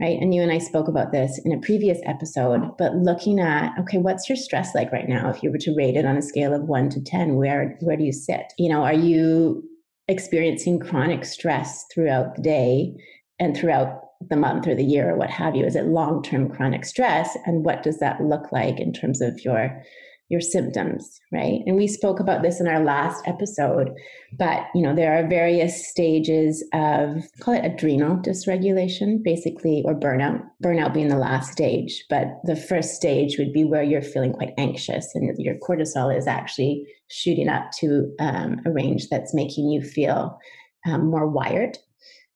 Right. 0.00 0.18
And 0.20 0.32
you 0.32 0.42
and 0.42 0.52
I 0.52 0.58
spoke 0.58 0.86
about 0.86 1.10
this 1.10 1.40
in 1.44 1.52
a 1.52 1.58
previous 1.58 1.98
episode, 2.04 2.60
but 2.78 2.94
looking 2.94 3.40
at, 3.40 3.72
okay, 3.80 3.98
what's 3.98 4.28
your 4.28 4.36
stress 4.36 4.72
like 4.72 4.92
right 4.92 5.08
now? 5.08 5.28
If 5.28 5.42
you 5.42 5.50
were 5.50 5.58
to 5.58 5.74
rate 5.74 5.96
it 5.96 6.04
on 6.04 6.16
a 6.16 6.22
scale 6.22 6.54
of 6.54 6.68
one 6.68 6.88
to 6.90 7.02
10, 7.02 7.34
where, 7.34 7.76
where 7.80 7.96
do 7.96 8.04
you 8.04 8.12
sit? 8.12 8.52
You 8.58 8.68
know, 8.68 8.84
are 8.84 8.94
you 8.94 9.68
experiencing 10.08 10.78
chronic 10.78 11.24
stress 11.24 11.84
throughout 11.92 12.36
the 12.36 12.42
day 12.42 12.94
and 13.38 13.56
throughout 13.56 14.02
the 14.28 14.36
month 14.36 14.66
or 14.66 14.74
the 14.74 14.84
year 14.84 15.10
or 15.10 15.16
what 15.16 15.30
have 15.30 15.54
you? 15.54 15.64
Is 15.64 15.76
it 15.76 15.86
long 15.86 16.22
term 16.22 16.48
chronic 16.48 16.84
stress? 16.84 17.36
And 17.46 17.64
what 17.64 17.82
does 17.82 17.98
that 18.00 18.20
look 18.20 18.50
like 18.50 18.80
in 18.80 18.92
terms 18.92 19.20
of 19.20 19.44
your 19.44 19.82
your 20.28 20.40
symptoms 20.40 21.20
right? 21.32 21.60
And 21.66 21.76
we 21.76 21.86
spoke 21.86 22.20
about 22.20 22.42
this 22.42 22.60
in 22.60 22.68
our 22.68 22.82
last 22.82 23.26
episode 23.26 23.90
but 24.36 24.66
you 24.74 24.82
know 24.82 24.94
there 24.94 25.18
are 25.18 25.26
various 25.26 25.88
stages 25.88 26.64
of 26.72 27.24
call 27.40 27.54
it 27.54 27.64
adrenal 27.64 28.16
dysregulation 28.16 29.22
basically 29.22 29.82
or 29.84 29.94
burnout 29.94 30.42
burnout 30.62 30.92
being 30.92 31.08
the 31.08 31.16
last 31.16 31.52
stage 31.52 32.04
but 32.10 32.26
the 32.44 32.56
first 32.56 32.94
stage 32.94 33.38
would 33.38 33.52
be 33.52 33.64
where 33.64 33.82
you're 33.82 34.02
feeling 34.02 34.32
quite 34.32 34.52
anxious 34.58 35.14
and 35.14 35.36
your 35.38 35.54
cortisol 35.56 36.16
is 36.16 36.26
actually 36.26 36.86
shooting 37.10 37.48
up 37.48 37.70
to 37.72 38.12
um, 38.20 38.60
a 38.66 38.70
range 38.70 39.08
that's 39.08 39.34
making 39.34 39.70
you 39.70 39.80
feel 39.80 40.38
um, 40.86 41.10
more 41.10 41.26
wired 41.26 41.78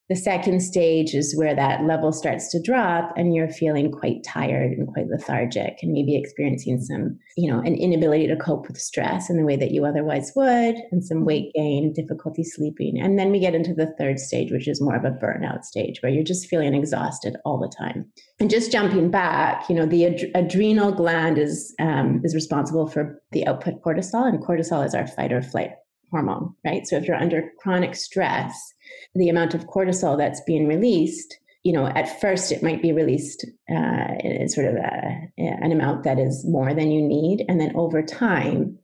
the 0.09 0.17
second 0.17 0.61
stage 0.61 1.15
is 1.15 1.37
where 1.37 1.55
that 1.55 1.85
level 1.85 2.13
starts 2.13 2.51
to 2.51 2.61
drop 2.61 3.13
and 3.17 3.35
you're 3.35 3.49
feeling 3.49 3.91
quite 3.91 4.25
tired 4.25 4.73
and 4.73 4.89
quite 4.89 5.07
lethargic 5.09 5.79
and 5.81 5.93
maybe 5.93 6.17
experiencing 6.17 6.81
some, 6.81 7.19
you 7.37 7.51
know, 7.51 7.61
an 7.61 7.75
inability 7.77 8.27
to 8.27 8.37
cope 8.37 8.69
with 8.69 8.79
stress 8.79 9.31
in 9.31 9.37
the 9.37 9.45
way 9.45 9.57
that 9.57 9.71
you 9.71 9.85
otherwise 9.85 10.33
would 10.35 10.75
and 10.91 11.05
some 11.05 11.25
weight 11.25 11.53
gain, 11.55 11.93
difficulty 11.93 12.43
sleeping. 12.43 13.01
And 13.01 13.19
then 13.19 13.31
we 13.31 13.39
get 13.39 13.55
into 13.55 13.75
the 13.75 13.95
third 13.99 14.19
stage, 14.19 14.51
which 14.51 14.69
is 14.69 14.83
more 14.83 14.97
of 14.97 15.05
a 15.05 15.13
burnout 15.13 15.65
stage 15.65 16.03
where 16.03 16.13
you're 16.13 16.25
just 16.25 16.49
feeling 16.49 16.75
exhausted 16.75 17.37
all 17.45 17.59
the 17.59 17.73
time. 17.75 18.05
And 18.41 18.51
just 18.51 18.73
jumping 18.73 19.11
back, 19.11 19.69
you 19.69 19.75
know, 19.77 19.87
the 19.87 20.07
ad- 20.07 20.31
adrenal 20.35 20.93
gland 20.93 21.39
is 21.39 21.75
um, 21.81 22.21
is 22.25 22.35
responsible 22.35 22.89
for 22.89 23.23
the 23.31 23.47
output 23.47 23.83
cortisol 23.83 24.29
and 24.29 24.45
cortisol 24.45 24.85
is 24.85 24.95
our 24.95 25.07
fight 25.07 25.33
or 25.33 25.43
flight 25.43 25.71
hormone, 26.13 26.55
right? 26.65 26.87
So 26.87 26.97
if 26.97 27.05
you're 27.05 27.17
under 27.17 27.51
chronic 27.59 27.97
stress, 27.97 28.73
the 29.17 29.29
amount 29.29 29.55
of 29.55 29.67
cortisol 29.67 30.17
that's 30.17 30.43
being 30.43 30.69
released, 30.69 31.39
you 31.65 31.73
know, 31.73 31.87
at 31.87 32.21
first 32.21 32.53
it 32.53 32.63
might 32.63 32.83
be 32.83 32.93
released 32.93 33.45
uh, 33.71 34.15
in 34.21 34.49
sort 34.49 34.67
of 34.67 34.75
a, 34.77 35.33
an 35.39 35.73
amount 35.73 36.05
that 36.05 36.19
is 36.21 36.45
more 36.47 36.75
than 36.75 36.93
you 36.93 37.03
need, 37.03 37.45
and 37.49 37.61
then 37.61 37.73
over 37.75 38.03
time, 38.03 38.79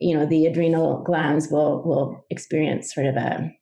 you 0.00 0.16
know, 0.16 0.26
the 0.26 0.46
adrenal 0.46 1.02
glands 1.04 1.48
will 1.48 1.82
will 1.84 2.24
experience 2.30 2.94
sort 2.94 3.06
of 3.06 3.16
a 3.16 3.52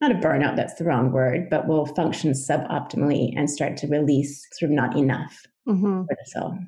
not 0.00 0.12
a 0.12 0.14
burnout, 0.14 0.56
that's 0.56 0.74
the 0.74 0.84
wrong 0.84 1.12
word, 1.12 1.50
but 1.50 1.68
will 1.68 1.84
function 1.84 2.32
suboptimally 2.32 3.34
and 3.36 3.50
start 3.50 3.76
to 3.76 3.86
release 3.86 4.46
sort 4.52 4.70
of 4.70 4.74
not 4.74 4.96
enough 4.96 5.46
mm-hmm. 5.68 6.02
cortisol. 6.02 6.58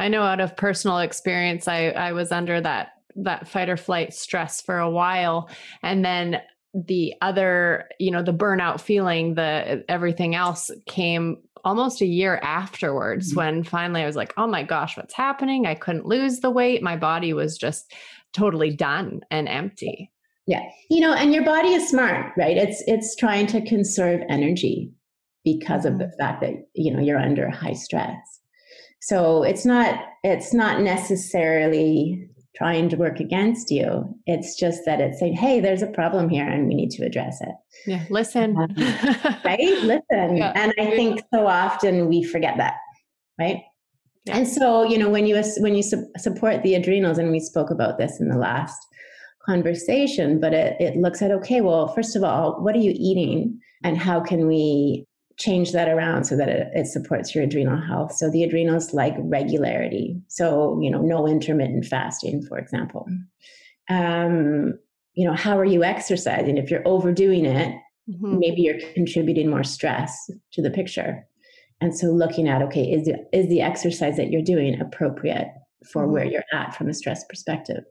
I 0.00 0.08
know 0.08 0.22
out 0.22 0.40
of 0.40 0.56
personal 0.56 0.98
experience, 0.98 1.68
I, 1.68 1.90
I 1.90 2.12
was 2.12 2.32
under 2.32 2.60
that 2.60 2.94
that 3.16 3.48
fight 3.48 3.68
or 3.68 3.76
flight 3.76 4.14
stress 4.14 4.60
for 4.60 4.78
a 4.78 4.90
while. 4.90 5.48
And 5.82 6.04
then 6.04 6.40
the 6.74 7.14
other 7.20 7.88
you 7.98 8.10
know 8.10 8.22
the 8.22 8.32
burnout 8.32 8.80
feeling 8.80 9.34
the 9.34 9.84
everything 9.88 10.34
else 10.34 10.70
came 10.86 11.36
almost 11.64 12.00
a 12.00 12.06
year 12.06 12.40
afterwards 12.42 13.30
mm-hmm. 13.30 13.38
when 13.38 13.64
finally 13.64 14.02
i 14.02 14.06
was 14.06 14.16
like 14.16 14.32
oh 14.36 14.46
my 14.46 14.62
gosh 14.62 14.96
what's 14.96 15.14
happening? 15.14 15.66
I 15.66 15.74
couldn't 15.74 16.06
lose 16.06 16.40
the 16.40 16.50
weight. 16.50 16.82
My 16.82 16.96
body 16.96 17.32
was 17.32 17.58
just 17.58 17.92
totally 18.32 18.74
done 18.74 19.20
and 19.30 19.48
empty. 19.48 20.10
Yeah. 20.46 20.62
You 20.88 21.00
know 21.00 21.12
and 21.12 21.34
your 21.34 21.44
body 21.44 21.74
is 21.74 21.88
smart 21.88 22.32
right? 22.36 22.56
It's 22.56 22.82
it's 22.86 23.14
trying 23.16 23.46
to 23.48 23.60
conserve 23.60 24.22
energy 24.28 24.90
because 25.44 25.84
of 25.84 25.98
the 25.98 26.04
mm-hmm. 26.04 26.18
fact 26.18 26.40
that 26.40 26.54
you 26.74 26.92
know 26.92 27.00
you're 27.00 27.18
under 27.18 27.50
high 27.50 27.74
stress. 27.74 28.16
So 29.02 29.42
it's 29.42 29.66
not 29.66 30.00
it's 30.24 30.54
not 30.54 30.80
necessarily 30.80 32.30
trying 32.54 32.88
to 32.90 32.96
work 32.96 33.18
against 33.18 33.70
you. 33.70 34.14
It's 34.26 34.56
just 34.56 34.82
that 34.84 35.00
it's 35.00 35.18
saying, 35.18 35.34
hey, 35.34 35.60
there's 35.60 35.82
a 35.82 35.86
problem 35.86 36.28
here 36.28 36.46
and 36.46 36.68
we 36.68 36.74
need 36.74 36.90
to 36.90 37.04
address 37.04 37.40
it. 37.40 37.54
Yeah, 37.86 38.04
listen. 38.10 38.56
Um, 38.56 38.74
right? 39.44 39.60
Listen. 39.60 40.36
Yeah. 40.36 40.52
And 40.54 40.74
I 40.78 40.90
think 40.90 41.22
so 41.32 41.46
often 41.46 42.08
we 42.08 42.22
forget 42.22 42.56
that, 42.58 42.74
right? 43.38 43.62
Yeah. 44.24 44.38
And 44.38 44.48
so, 44.48 44.84
you 44.84 44.98
know, 44.98 45.08
when 45.08 45.26
you 45.26 45.42
when 45.58 45.74
you 45.74 45.82
su- 45.82 46.10
support 46.16 46.62
the 46.62 46.74
adrenals, 46.74 47.18
and 47.18 47.32
we 47.32 47.40
spoke 47.40 47.70
about 47.70 47.98
this 47.98 48.20
in 48.20 48.28
the 48.28 48.38
last 48.38 48.78
conversation, 49.44 50.38
but 50.38 50.52
it, 50.52 50.76
it 50.80 50.96
looks 50.96 51.22
at 51.22 51.32
okay, 51.32 51.60
well, 51.60 51.88
first 51.88 52.14
of 52.14 52.22
all, 52.22 52.62
what 52.62 52.76
are 52.76 52.80
you 52.80 52.94
eating, 52.94 53.58
and 53.82 53.98
how 53.98 54.20
can 54.20 54.46
we 54.46 55.06
change 55.42 55.72
that 55.72 55.88
around 55.88 56.24
so 56.24 56.36
that 56.36 56.48
it, 56.48 56.68
it, 56.72 56.86
supports 56.86 57.34
your 57.34 57.44
adrenal 57.44 57.80
health. 57.80 58.12
So 58.12 58.30
the 58.30 58.44
adrenals 58.44 58.94
like 58.94 59.14
regularity. 59.18 60.20
So, 60.28 60.78
you 60.80 60.90
know, 60.90 61.00
no 61.00 61.26
intermittent 61.26 61.84
fasting, 61.86 62.42
for 62.46 62.58
example. 62.58 63.06
Um, 63.90 64.78
you 65.14 65.26
know, 65.26 65.34
how 65.34 65.58
are 65.58 65.64
you 65.64 65.82
exercising? 65.82 66.58
If 66.58 66.70
you're 66.70 66.86
overdoing 66.86 67.44
it, 67.44 67.74
mm-hmm. 68.08 68.38
maybe 68.38 68.62
you're 68.62 68.80
contributing 68.94 69.50
more 69.50 69.64
stress 69.64 70.30
to 70.52 70.62
the 70.62 70.70
picture. 70.70 71.26
And 71.80 71.96
so 71.96 72.06
looking 72.06 72.48
at, 72.48 72.62
okay, 72.62 72.84
is, 72.84 73.08
is 73.32 73.48
the 73.48 73.62
exercise 73.62 74.16
that 74.16 74.30
you're 74.30 74.42
doing 74.42 74.80
appropriate 74.80 75.48
for 75.92 76.04
mm-hmm. 76.04 76.12
where 76.12 76.24
you're 76.24 76.44
at 76.52 76.74
from 76.76 76.88
a 76.88 76.94
stress 76.94 77.24
perspective? 77.28 77.84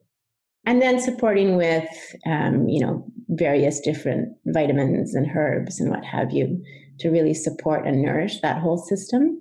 and 0.66 0.82
then 0.82 1.00
supporting 1.00 1.58
with 1.58 1.90
um, 2.26 2.68
you 2.68 2.80
know 2.80 3.04
various 3.30 3.80
different 3.80 4.30
vitamins 4.46 5.16
and 5.16 5.28
herbs 5.36 5.80
and 5.80 5.90
what 5.90 6.04
have 6.04 6.32
you 6.32 6.64
to 7.02 7.10
really 7.10 7.34
support 7.34 7.86
and 7.86 8.02
nourish 8.02 8.40
that 8.42 8.62
whole 8.62 8.78
system. 8.78 9.38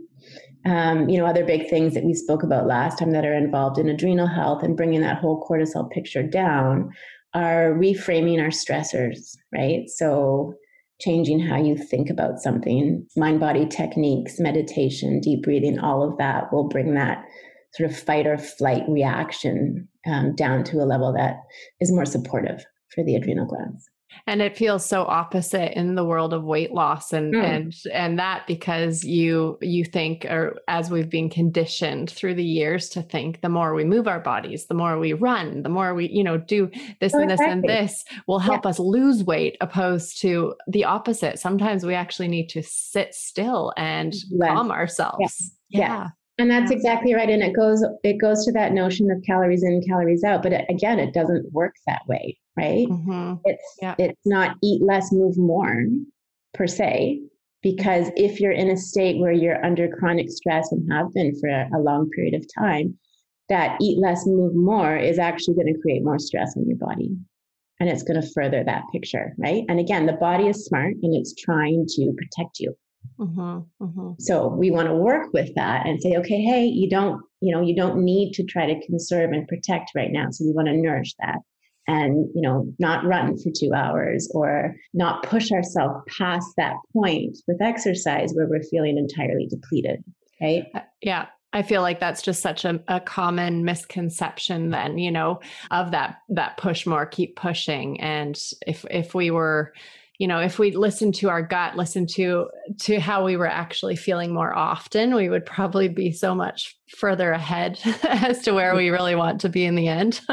Um, 0.67 1.09
you 1.09 1.19
know, 1.19 1.26
other 1.26 1.45
big 1.45 1.71
things 1.71 1.95
that 1.95 2.05
we 2.05 2.12
spoke 2.12 2.43
about 2.43 2.67
last 2.67 2.99
time 2.99 3.12
that 3.12 3.25
are 3.25 3.35
involved 3.35 3.79
in 3.79 3.88
adrenal 3.88 4.26
health 4.26 4.62
and 4.62 4.76
bringing 4.76 5.00
that 5.00 5.19
whole 5.19 5.47
cortisol 5.49 5.90
picture 5.90 6.23
down 6.23 6.90
are 7.33 7.73
reframing 7.73 8.40
our 8.40 8.49
stressors, 8.49 9.37
right? 9.52 9.88
So, 9.88 10.55
changing 11.00 11.40
how 11.40 11.57
you 11.57 11.79
think 11.79 12.11
about 12.11 12.40
something, 12.40 13.07
mind 13.17 13.40
body 13.40 13.64
techniques, 13.64 14.38
meditation, 14.38 15.21
deep 15.21 15.43
breathing, 15.43 15.79
all 15.79 16.02
of 16.02 16.19
that 16.19 16.52
will 16.52 16.69
bring 16.69 16.93
that 16.93 17.25
sort 17.73 17.90
of 17.90 17.97
fight 17.97 18.26
or 18.26 18.37
flight 18.37 18.83
reaction 18.87 19.88
um, 20.07 20.35
down 20.35 20.62
to 20.64 20.83
a 20.83 20.85
level 20.85 21.11
that 21.14 21.37
is 21.81 21.90
more 21.90 22.05
supportive 22.05 22.67
for 22.95 23.02
the 23.02 23.14
adrenal 23.14 23.47
glands 23.47 23.88
and 24.26 24.43
it 24.43 24.57
feels 24.57 24.85
so 24.85 25.02
opposite 25.05 25.76
in 25.79 25.95
the 25.95 26.05
world 26.05 26.33
of 26.33 26.45
weight 26.45 26.73
loss 26.73 27.12
and 27.12 27.35
mm. 27.35 27.43
and 27.43 27.75
and 27.93 28.19
that 28.19 28.47
because 28.47 29.05
you 29.05 29.59
you 29.61 29.85
think 29.85 30.25
or 30.26 30.59
as 30.69 30.90
we've 30.90 31.11
been 31.11 31.31
conditioned 31.31 32.11
through 32.11 32.35
the 32.35 32.45
years 32.45 32.88
to 32.88 33.02
think 33.02 33.40
the 33.40 33.49
more 33.49 33.75
we 33.75 33.85
move 33.85 34.07
our 34.07 34.21
bodies 34.21 34.67
the 34.67 34.75
more 34.75 34.99
we 34.99 35.12
run 35.12 35.62
the 35.62 35.69
more 35.69 35.95
we 35.95 36.09
you 36.09 36.25
know 36.25 36.37
do 36.37 36.71
this 37.00 37.14
oh, 37.14 37.21
and 37.21 37.31
this 37.31 37.40
exactly. 37.40 37.52
and 37.52 37.64
this 37.64 38.05
will 38.26 38.38
help 38.38 38.64
yeah. 38.64 38.71
us 38.71 38.79
lose 38.79 39.25
weight 39.25 39.57
opposed 39.61 40.21
to 40.21 40.55
the 40.69 40.85
opposite 40.85 41.38
sometimes 41.38 41.85
we 41.85 41.95
actually 41.95 42.29
need 42.29 42.49
to 42.49 42.62
sit 42.62 43.14
still 43.14 43.73
and 43.76 44.14
calm 44.40 44.71
ourselves 44.71 45.52
yeah. 45.69 45.81
yeah. 45.81 46.09
And 46.40 46.50
that's 46.50 46.70
exactly 46.70 47.12
right. 47.12 47.28
And 47.28 47.42
it 47.42 47.54
goes 47.54 47.85
it 48.02 48.18
goes 48.18 48.47
to 48.47 48.52
that 48.52 48.73
notion 48.73 49.11
of 49.11 49.23
calories 49.26 49.62
in, 49.62 49.82
calories 49.87 50.25
out. 50.25 50.42
But 50.42 50.64
again, 50.70 50.99
it 50.99 51.12
doesn't 51.12 51.52
work 51.52 51.75
that 51.87 52.00
way, 52.09 52.38
right? 52.56 52.88
Mm-hmm. 52.88 53.35
It's 53.44 53.76
yeah. 53.82 53.94
it's 53.99 54.25
not 54.25 54.56
eat 54.62 54.80
less, 54.82 55.12
move 55.12 55.37
more 55.37 55.85
per 56.54 56.66
se. 56.66 57.20
Because 57.62 58.11
if 58.16 58.40
you're 58.40 58.52
in 58.52 58.70
a 58.70 58.76
state 58.78 59.20
where 59.20 59.32
you're 59.32 59.62
under 59.62 59.87
chronic 59.87 60.30
stress 60.30 60.73
and 60.73 60.90
have 60.90 61.12
been 61.12 61.38
for 61.38 61.50
a, 61.50 61.68
a 61.76 61.78
long 61.78 62.09
period 62.16 62.32
of 62.32 62.47
time, 62.59 62.99
that 63.50 63.76
eat 63.82 63.99
less, 63.99 64.26
move 64.26 64.54
more 64.54 64.97
is 64.97 65.18
actually 65.18 65.56
going 65.56 65.75
to 65.75 65.78
create 65.80 66.02
more 66.02 66.18
stress 66.18 66.56
on 66.56 66.66
your 66.66 66.78
body. 66.78 67.14
And 67.80 67.90
it's 67.90 68.02
going 68.02 68.18
to 68.18 68.26
further 68.35 68.64
that 68.64 68.85
picture, 68.92 69.35
right? 69.37 69.64
And 69.68 69.78
again, 69.78 70.06
the 70.06 70.14
body 70.14 70.49
is 70.49 70.64
smart 70.64 70.94
and 71.02 71.14
it's 71.14 71.35
trying 71.35 71.85
to 71.97 72.14
protect 72.16 72.61
you. 72.61 72.75
Mm-hmm, 73.19 73.85
mm-hmm. 73.85 74.11
So 74.19 74.49
we 74.49 74.71
want 74.71 74.88
to 74.88 74.95
work 74.95 75.33
with 75.33 75.54
that 75.54 75.87
and 75.87 76.00
say, 76.00 76.16
okay, 76.16 76.40
hey, 76.40 76.64
you 76.64 76.88
don't, 76.88 77.23
you 77.40 77.54
know, 77.54 77.61
you 77.62 77.76
don't 77.76 78.02
need 78.02 78.33
to 78.35 78.45
try 78.45 78.66
to 78.66 78.87
conserve 78.87 79.33
and 79.33 79.47
protect 79.47 79.90
right 79.95 80.11
now. 80.11 80.30
So 80.30 80.45
we 80.45 80.52
want 80.52 80.69
to 80.69 80.76
nourish 80.76 81.14
that 81.21 81.38
and, 81.87 82.28
you 82.35 82.42
know, 82.42 82.73
not 82.78 83.04
run 83.04 83.37
for 83.37 83.50
two 83.54 83.73
hours 83.75 84.30
or 84.35 84.75
not 84.95 85.23
push 85.23 85.50
ourselves 85.52 86.02
past 86.16 86.49
that 86.57 86.76
point 86.92 87.37
with 87.47 87.61
exercise 87.61 88.33
where 88.33 88.47
we're 88.49 88.62
feeling 88.62 88.97
entirely 88.97 89.47
depleted. 89.47 90.02
Right. 90.40 90.66
Uh, 90.75 90.80
yeah. 91.02 91.26
I 91.52 91.62
feel 91.62 91.83
like 91.83 91.99
that's 91.99 92.23
just 92.23 92.42
such 92.42 92.64
a, 92.64 92.80
a 92.87 93.00
common 93.00 93.64
misconception 93.64 94.71
then, 94.71 94.99
you 94.99 95.11
know, 95.11 95.40
of 95.73 95.90
that 95.90 96.19
that 96.28 96.57
push 96.59 96.87
more, 96.87 97.07
keep 97.07 97.35
pushing. 97.35 98.00
And 98.00 98.40
if 98.66 98.85
if 98.88 99.14
we 99.16 99.33
were 99.33 99.73
you 100.21 100.29
know 100.29 100.39
if 100.39 100.59
we 100.59 100.71
listened 100.71 101.15
to 101.15 101.31
our 101.31 101.43
gut 101.43 101.77
listen 101.77 102.07
to 102.07 102.47
to 102.79 103.00
how 103.00 103.25
we 103.25 103.37
were 103.37 103.49
actually 103.49 103.97
feeling 103.97 104.33
more 104.33 104.57
often 104.57 105.15
we 105.15 105.29
would 105.29 105.45
probably 105.47 105.89
be 105.89 106.12
so 106.12 106.35
much 106.35 106.77
further 106.97 107.33
ahead 107.33 107.81
as 108.05 108.43
to 108.43 108.53
where 108.53 108.77
we 108.77 108.91
really 108.91 109.17
want 109.17 109.41
to 109.41 109.49
be 109.49 109.65
in 109.65 109.75
the 109.75 109.89
end. 109.89 110.21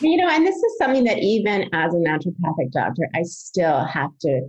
You 0.00 0.16
know 0.16 0.28
and 0.28 0.46
this 0.46 0.56
is 0.56 0.78
something 0.78 1.04
that 1.04 1.18
even 1.18 1.68
as 1.72 1.94
a 1.94 1.98
naturopathic 1.98 2.72
doctor 2.72 3.08
i 3.14 3.22
still 3.22 3.84
have 3.84 4.10
to 4.20 4.42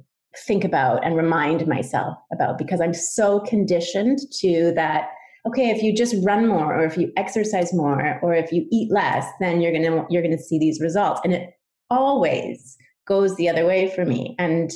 think 0.45 0.63
about 0.63 1.05
and 1.05 1.15
remind 1.15 1.65
myself 1.67 2.17
about 2.34 2.57
because 2.57 2.81
i'm 2.81 2.93
so 2.93 3.39
conditioned 3.41 4.19
to 4.39 4.74
that 4.75 5.10
okay 5.48 5.69
if 5.69 5.81
you 5.81 5.95
just 5.95 6.15
run 6.25 6.48
more 6.48 6.75
or 6.75 6.86
if 6.86 6.98
you 6.98 7.12
exercise 7.15 7.74
more 7.74 8.19
or 8.22 8.34
if 8.34 8.51
you 8.51 8.67
eat 8.72 8.91
less 8.91 9.25
then 9.39 9.62
you're 9.62 9.72
going 9.72 9.84
to 9.84 10.05
you're 10.10 10.24
going 10.24 10.36
to 10.36 10.43
see 10.43 10.60
these 10.60 10.81
results. 10.81 11.22
And 11.24 11.34
it 11.34 11.51
always 11.89 12.77
goes 13.05 13.35
the 13.35 13.50
other 13.50 13.65
way 13.65 13.93
for 13.95 14.05
me. 14.05 14.35
And 14.39 14.71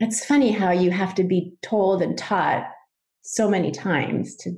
it's 0.00 0.24
funny 0.24 0.52
how 0.52 0.70
you 0.70 0.90
have 0.90 1.14
to 1.16 1.24
be 1.24 1.54
told 1.62 2.02
and 2.02 2.16
taught 2.16 2.66
so 3.22 3.48
many 3.48 3.70
times 3.70 4.36
to 4.36 4.50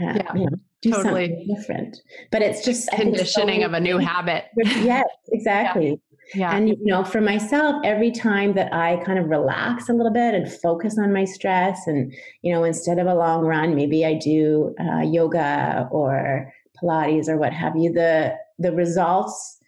uh, 0.00 0.14
yeah, 0.16 0.34
you 0.34 0.44
know, 0.46 0.56
do 0.82 0.90
totally. 0.90 1.28
something 1.28 1.54
different. 1.56 1.96
But 2.30 2.42
it's 2.42 2.64
just 2.64 2.90
conditioning 2.90 3.60
so 3.60 3.66
of 3.66 3.72
a 3.74 3.80
new 3.80 3.98
habit. 3.98 4.46
yes, 4.56 5.06
exactly. 5.32 5.90
Yeah. 5.90 5.96
Yeah. 6.34 6.56
And, 6.56 6.70
you 6.70 6.86
know, 6.86 7.04
for 7.04 7.20
myself, 7.20 7.76
every 7.84 8.10
time 8.10 8.54
that 8.54 8.72
I 8.72 8.96
kind 9.04 9.18
of 9.18 9.28
relax 9.28 9.90
a 9.90 9.92
little 9.92 10.12
bit 10.12 10.34
and 10.34 10.50
focus 10.50 10.98
on 10.98 11.12
my 11.12 11.24
stress, 11.24 11.86
and, 11.86 12.12
you 12.40 12.52
know, 12.52 12.64
instead 12.64 12.98
of 12.98 13.06
a 13.06 13.14
long 13.14 13.44
run, 13.44 13.74
maybe 13.74 14.06
I 14.06 14.14
do 14.14 14.74
uh, 14.80 15.02
yoga 15.02 15.86
or 15.90 16.50
Pilates 16.82 17.28
or 17.28 17.36
what 17.36 17.52
have 17.52 17.76
you, 17.76 17.92
the, 17.92 18.34
the 18.58 18.72
results 18.72 19.58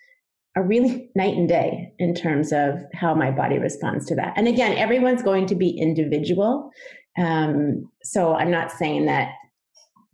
are 0.56 0.62
really 0.62 1.10
night 1.14 1.36
and 1.36 1.48
day 1.48 1.92
in 1.98 2.14
terms 2.14 2.50
of 2.52 2.82
how 2.94 3.14
my 3.14 3.30
body 3.30 3.58
responds 3.58 4.06
to 4.06 4.14
that. 4.16 4.32
And 4.36 4.48
again, 4.48 4.76
everyone's 4.76 5.22
going 5.22 5.46
to 5.46 5.54
be 5.54 5.68
individual. 5.68 6.70
Um, 7.18 7.90
so 8.02 8.34
I'm 8.34 8.50
not 8.50 8.72
saying 8.72 9.06
that 9.06 9.32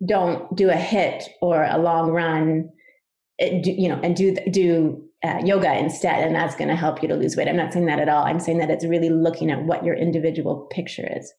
don't 0.04 0.54
do 0.56 0.68
a 0.68 0.76
hit 0.76 1.28
or 1.40 1.64
a 1.64 1.78
long 1.78 2.10
run, 2.10 2.70
you 3.38 3.88
know, 3.88 4.00
and 4.02 4.16
do 4.16 4.34
do 4.50 5.02
uh, 5.24 5.40
yoga 5.44 5.72
instead, 5.78 6.26
and 6.26 6.34
that's 6.34 6.56
going 6.56 6.68
to 6.68 6.76
help 6.76 7.02
you 7.02 7.08
to 7.08 7.14
lose 7.14 7.36
weight. 7.36 7.48
I'm 7.48 7.56
not 7.56 7.72
saying 7.72 7.86
that 7.86 8.00
at 8.00 8.08
all. 8.08 8.24
I'm 8.24 8.40
saying 8.40 8.58
that 8.58 8.70
it's 8.70 8.84
really 8.84 9.10
looking 9.10 9.50
at 9.50 9.62
what 9.62 9.84
your 9.84 9.94
individual 9.94 10.66
picture 10.72 11.08
is. 11.16 11.32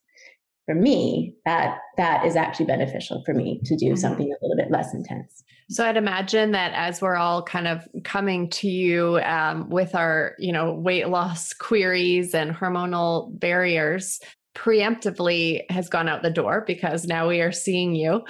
For 0.66 0.74
me, 0.74 1.34
that 1.44 1.78
that 1.96 2.24
is 2.24 2.36
actually 2.36 2.66
beneficial 2.66 3.22
for 3.24 3.34
me 3.34 3.60
to 3.64 3.76
do 3.76 3.86
mm-hmm. 3.86 3.96
something 3.96 4.26
a 4.26 4.44
little 4.44 4.56
bit 4.56 4.70
less 4.70 4.94
intense. 4.94 5.44
So 5.70 5.84
I'd 5.84 5.96
imagine 5.96 6.52
that 6.52 6.72
as 6.74 7.00
we're 7.00 7.16
all 7.16 7.42
kind 7.42 7.66
of 7.66 7.86
coming 8.02 8.50
to 8.50 8.68
you 8.68 9.18
um, 9.24 9.68
with 9.70 9.94
our, 9.94 10.34
you 10.38 10.52
know, 10.52 10.72
weight 10.72 11.08
loss 11.08 11.52
queries 11.52 12.34
and 12.34 12.54
hormonal 12.54 13.38
barriers, 13.38 14.20
preemptively 14.54 15.68
has 15.70 15.88
gone 15.88 16.08
out 16.08 16.22
the 16.22 16.30
door 16.30 16.64
because 16.66 17.06
now 17.06 17.28
we 17.28 17.40
are 17.40 17.52
seeing 17.52 17.94
you 17.94 18.24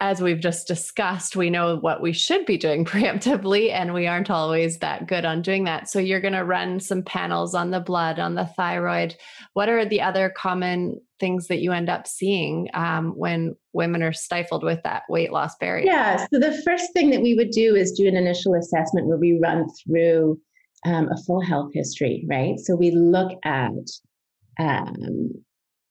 as 0.00 0.22
we've 0.22 0.40
just 0.40 0.66
discussed, 0.66 1.36
we 1.36 1.50
know 1.50 1.76
what 1.76 2.00
we 2.00 2.12
should 2.12 2.46
be 2.46 2.56
doing 2.56 2.84
preemptively, 2.86 3.70
and 3.70 3.92
we 3.92 4.06
aren't 4.06 4.30
always 4.30 4.78
that 4.78 5.06
good 5.06 5.24
on 5.24 5.42
doing 5.42 5.64
that. 5.64 5.88
So, 5.88 5.98
you're 5.98 6.20
going 6.20 6.34
to 6.34 6.44
run 6.44 6.80
some 6.80 7.02
panels 7.02 7.54
on 7.54 7.70
the 7.70 7.80
blood, 7.80 8.18
on 8.18 8.34
the 8.34 8.46
thyroid. 8.46 9.16
What 9.52 9.68
are 9.68 9.84
the 9.84 10.00
other 10.00 10.30
common 10.30 11.00
things 11.18 11.48
that 11.48 11.60
you 11.60 11.72
end 11.72 11.90
up 11.90 12.06
seeing 12.06 12.68
um, 12.72 13.12
when 13.16 13.54
women 13.74 14.02
are 14.02 14.12
stifled 14.12 14.64
with 14.64 14.82
that 14.84 15.02
weight 15.08 15.32
loss 15.32 15.54
barrier? 15.56 15.84
Yeah. 15.84 16.26
So, 16.32 16.38
the 16.40 16.60
first 16.64 16.92
thing 16.94 17.10
that 17.10 17.22
we 17.22 17.34
would 17.34 17.50
do 17.50 17.74
is 17.74 17.92
do 17.92 18.08
an 18.08 18.16
initial 18.16 18.54
assessment 18.54 19.06
where 19.06 19.18
we 19.18 19.38
run 19.40 19.66
through 19.84 20.40
um, 20.86 21.08
a 21.10 21.22
full 21.24 21.42
health 21.42 21.70
history, 21.74 22.24
right? 22.28 22.58
So, 22.58 22.74
we 22.74 22.90
look 22.90 23.32
at 23.44 23.72
um, 24.58 25.32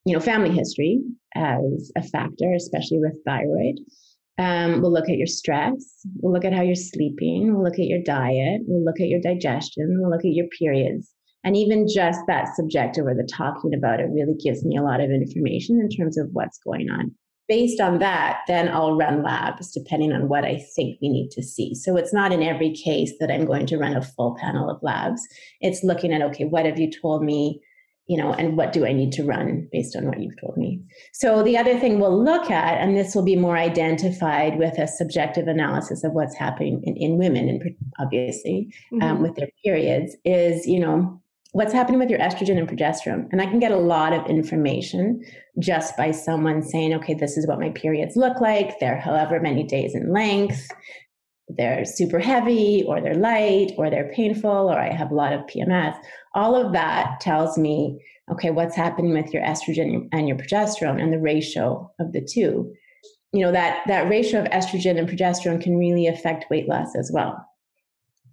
you 0.06 0.14
know, 0.14 0.20
family 0.20 0.52
history 0.52 1.02
as 1.36 1.92
a 1.96 2.04
factor, 2.04 2.54
especially 2.56 3.00
with 3.00 3.14
thyroid. 3.26 3.80
Um, 4.38 4.82
we'll 4.82 4.94
look 4.94 5.10
at 5.10 5.18
your 5.18 5.28
stress. 5.28 6.06
We'll 6.22 6.32
look 6.32 6.46
at 6.46 6.54
how 6.54 6.62
you're 6.62 6.76
sleeping. 6.76 7.54
We'll 7.54 7.64
look 7.64 7.78
at 7.80 7.88
your 7.88 8.02
diet. 8.02 8.62
We'll 8.66 8.84
look 8.84 9.02
at 9.02 9.10
your 9.10 9.20
digestion. 9.20 9.98
We'll 10.00 10.10
look 10.10 10.24
at 10.24 10.34
your 10.34 10.48
periods. 10.58 11.14
And 11.44 11.56
even 11.56 11.88
just 11.88 12.22
that 12.28 12.56
subjective 12.56 13.06
or 13.06 13.16
the 13.16 13.24
talking 13.24 13.74
about 13.74 14.00
it 14.00 14.10
really 14.12 14.36
gives 14.42 14.64
me 14.66 14.78
a 14.78 14.82
lot 14.82 15.02
of 15.02 15.10
information 15.10 15.80
in 15.80 15.90
terms 15.90 16.18
of 16.18 16.30
what's 16.32 16.60
going 16.60 16.90
on. 16.90 17.14
Based 17.48 17.82
on 17.82 18.00
that, 18.00 18.42
then 18.48 18.70
I'll 18.70 18.96
run 18.96 19.24
labs 19.24 19.72
depending 19.72 20.14
on 20.14 20.30
what 20.30 20.46
I 20.46 20.64
think 20.76 21.00
we 21.02 21.10
need 21.10 21.32
to 21.32 21.44
see. 21.44 21.74
So 21.74 21.98
it's 21.98 22.14
not 22.14 22.32
in 22.32 22.44
every 22.44 22.74
case 22.74 23.14
that 23.20 23.32
I'm 23.32 23.46
going 23.46 23.66
to 23.68 23.78
run 23.78 23.96
a 23.96 24.02
full 24.02 24.38
panel 24.40 24.70
of 24.70 24.84
labs. 24.84 25.22
It's 25.60 25.84
looking 25.84 26.14
at, 26.14 26.22
okay, 26.22 26.46
what 26.46 26.66
have 26.66 26.80
you 26.80 26.92
told 26.92 27.24
me? 27.24 27.60
You 28.10 28.18
know, 28.18 28.34
and 28.34 28.58
what 28.58 28.74
do 28.74 28.88
I 28.88 28.92
need 28.92 29.12
to 29.14 29.24
run 29.24 29.70
based 29.72 29.96
on 29.96 30.08
what 30.08 30.20
you've 30.20 30.40
told 30.42 30.58
me? 30.58 30.82
So 31.14 31.44
the 31.44 31.56
other 31.56 31.80
thing 31.80 32.00
we'll 32.00 32.24
look 32.24 32.50
at, 32.50 32.82
and 32.82 32.98
this 32.98 33.14
will 33.14 33.24
be 33.24 33.36
more 33.36 33.56
identified 33.56 34.58
with 34.58 34.80
a 34.80 34.88
subjective 34.88 35.48
analysis 35.48 36.04
of 36.04 36.14
what's 36.14 36.36
happening 36.36 36.82
in, 36.84 36.98
in 36.98 37.20
women, 37.20 37.48
and 37.48 37.62
obviously 38.00 38.74
um, 38.94 39.00
mm-hmm. 39.00 39.12
um, 39.12 39.22
with 39.22 39.36
their 39.36 39.50
periods, 39.64 40.18
is 40.26 40.66
you 40.66 40.80
know 40.80 41.22
what's 41.52 41.74
happening 41.74 42.00
with 42.00 42.10
your 42.10 42.20
estrogen 42.20 42.58
and 42.58 42.68
progesterone. 42.68 43.28
And 43.32 43.42
I 43.42 43.46
can 43.46 43.60
get 43.60 43.72
a 43.72 43.78
lot 43.78 44.14
of 44.14 44.26
information 44.26 45.24
just 45.60 45.96
by 45.96 46.12
someone 46.12 46.64
saying, 46.64 46.94
okay, 46.96 47.14
this 47.14 47.38
is 47.38 47.48
what 47.48 47.60
my 47.60 47.70
periods 47.70 48.16
look 48.16 48.42
like. 48.42 48.80
They're 48.80 49.00
however 49.00 49.40
many 49.40 49.64
days 49.64 49.94
in 49.94 50.12
length. 50.12 50.68
They're 51.50 51.84
super 51.86 52.20
heavy, 52.20 52.84
or 52.88 53.02
they're 53.02 53.16
light, 53.16 53.74
or 53.78 53.90
they're 53.90 54.12
painful, 54.14 54.50
or 54.72 54.80
I 54.80 54.92
have 54.94 55.12
a 55.12 55.16
lot 55.16 55.34
of 55.34 55.42
PMS 55.48 55.96
all 56.34 56.56
of 56.56 56.74
that 56.74 57.20
tells 57.20 57.58
me 57.58 58.00
okay 58.32 58.52
what's 58.52 58.76
happening 58.76 59.14
with 59.14 59.34
your 59.34 59.44
estrogen 59.44 60.08
and 60.12 60.28
your 60.28 60.38
progesterone 60.38 61.02
and 61.02 61.12
the 61.12 61.20
ratio 61.20 61.92
of 62.00 62.12
the 62.12 62.22
two. 62.22 62.74
You 63.32 63.46
know 63.46 63.52
that 63.52 63.84
that 63.88 64.10
ratio 64.10 64.42
of 64.42 64.48
estrogen 64.48 64.98
and 64.98 65.08
progesterone 65.08 65.62
can 65.62 65.78
really 65.78 66.08
affect 66.08 66.50
weight 66.50 66.68
loss 66.68 66.96
as 66.96 67.12
well 67.14 67.46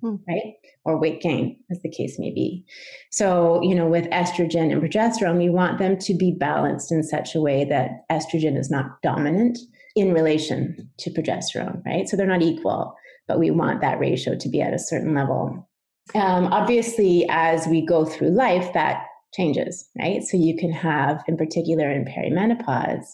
hmm. 0.01 0.17
right? 0.29 0.55
Or 0.85 1.01
weight 1.01 1.21
gain 1.21 1.59
as 1.71 1.81
the 1.83 1.91
case 1.91 2.19
may 2.19 2.31
be. 2.31 2.65
So 3.11 3.63
you 3.63 3.75
know 3.75 3.87
with 3.87 4.07
estrogen 4.07 4.73
and 4.73 4.83
progesterone 4.83 5.39
we 5.39 5.51
want 5.51 5.79
them 5.79 5.99
to 5.99 6.15
be 6.15 6.33
balanced 6.33 6.93
in 6.93 7.03
such 7.03 7.35
a 7.35 7.41
way 7.41 7.65
that 7.65 8.05
estrogen 8.11 8.59
is 8.59 8.71
not 8.71 9.03
dominant 9.03 9.59
in 9.95 10.13
relation 10.13 10.91
to 10.99 11.11
progesterone 11.11 11.85
right? 11.87 12.09
So 12.09 12.17
they're 12.17 12.27
not 12.27 12.43
equal 12.43 12.95
but 13.29 13.39
we 13.39 13.51
want 13.51 13.81
that 13.81 13.99
ratio 13.99 14.37
to 14.37 14.49
be 14.49 14.61
at 14.61 14.75
a 14.75 14.79
certain 14.79 15.15
level 15.15 15.67
um, 16.15 16.47
obviously, 16.47 17.27
as 17.29 17.67
we 17.67 17.85
go 17.85 18.05
through 18.05 18.31
life, 18.31 18.73
that 18.75 19.07
changes, 19.35 19.89
right? 19.99 20.23
So 20.23 20.37
you 20.37 20.57
can 20.57 20.73
have, 20.73 21.23
in 21.27 21.37
particular 21.37 21.91
in 21.91 22.05
perimenopause, 22.05 23.07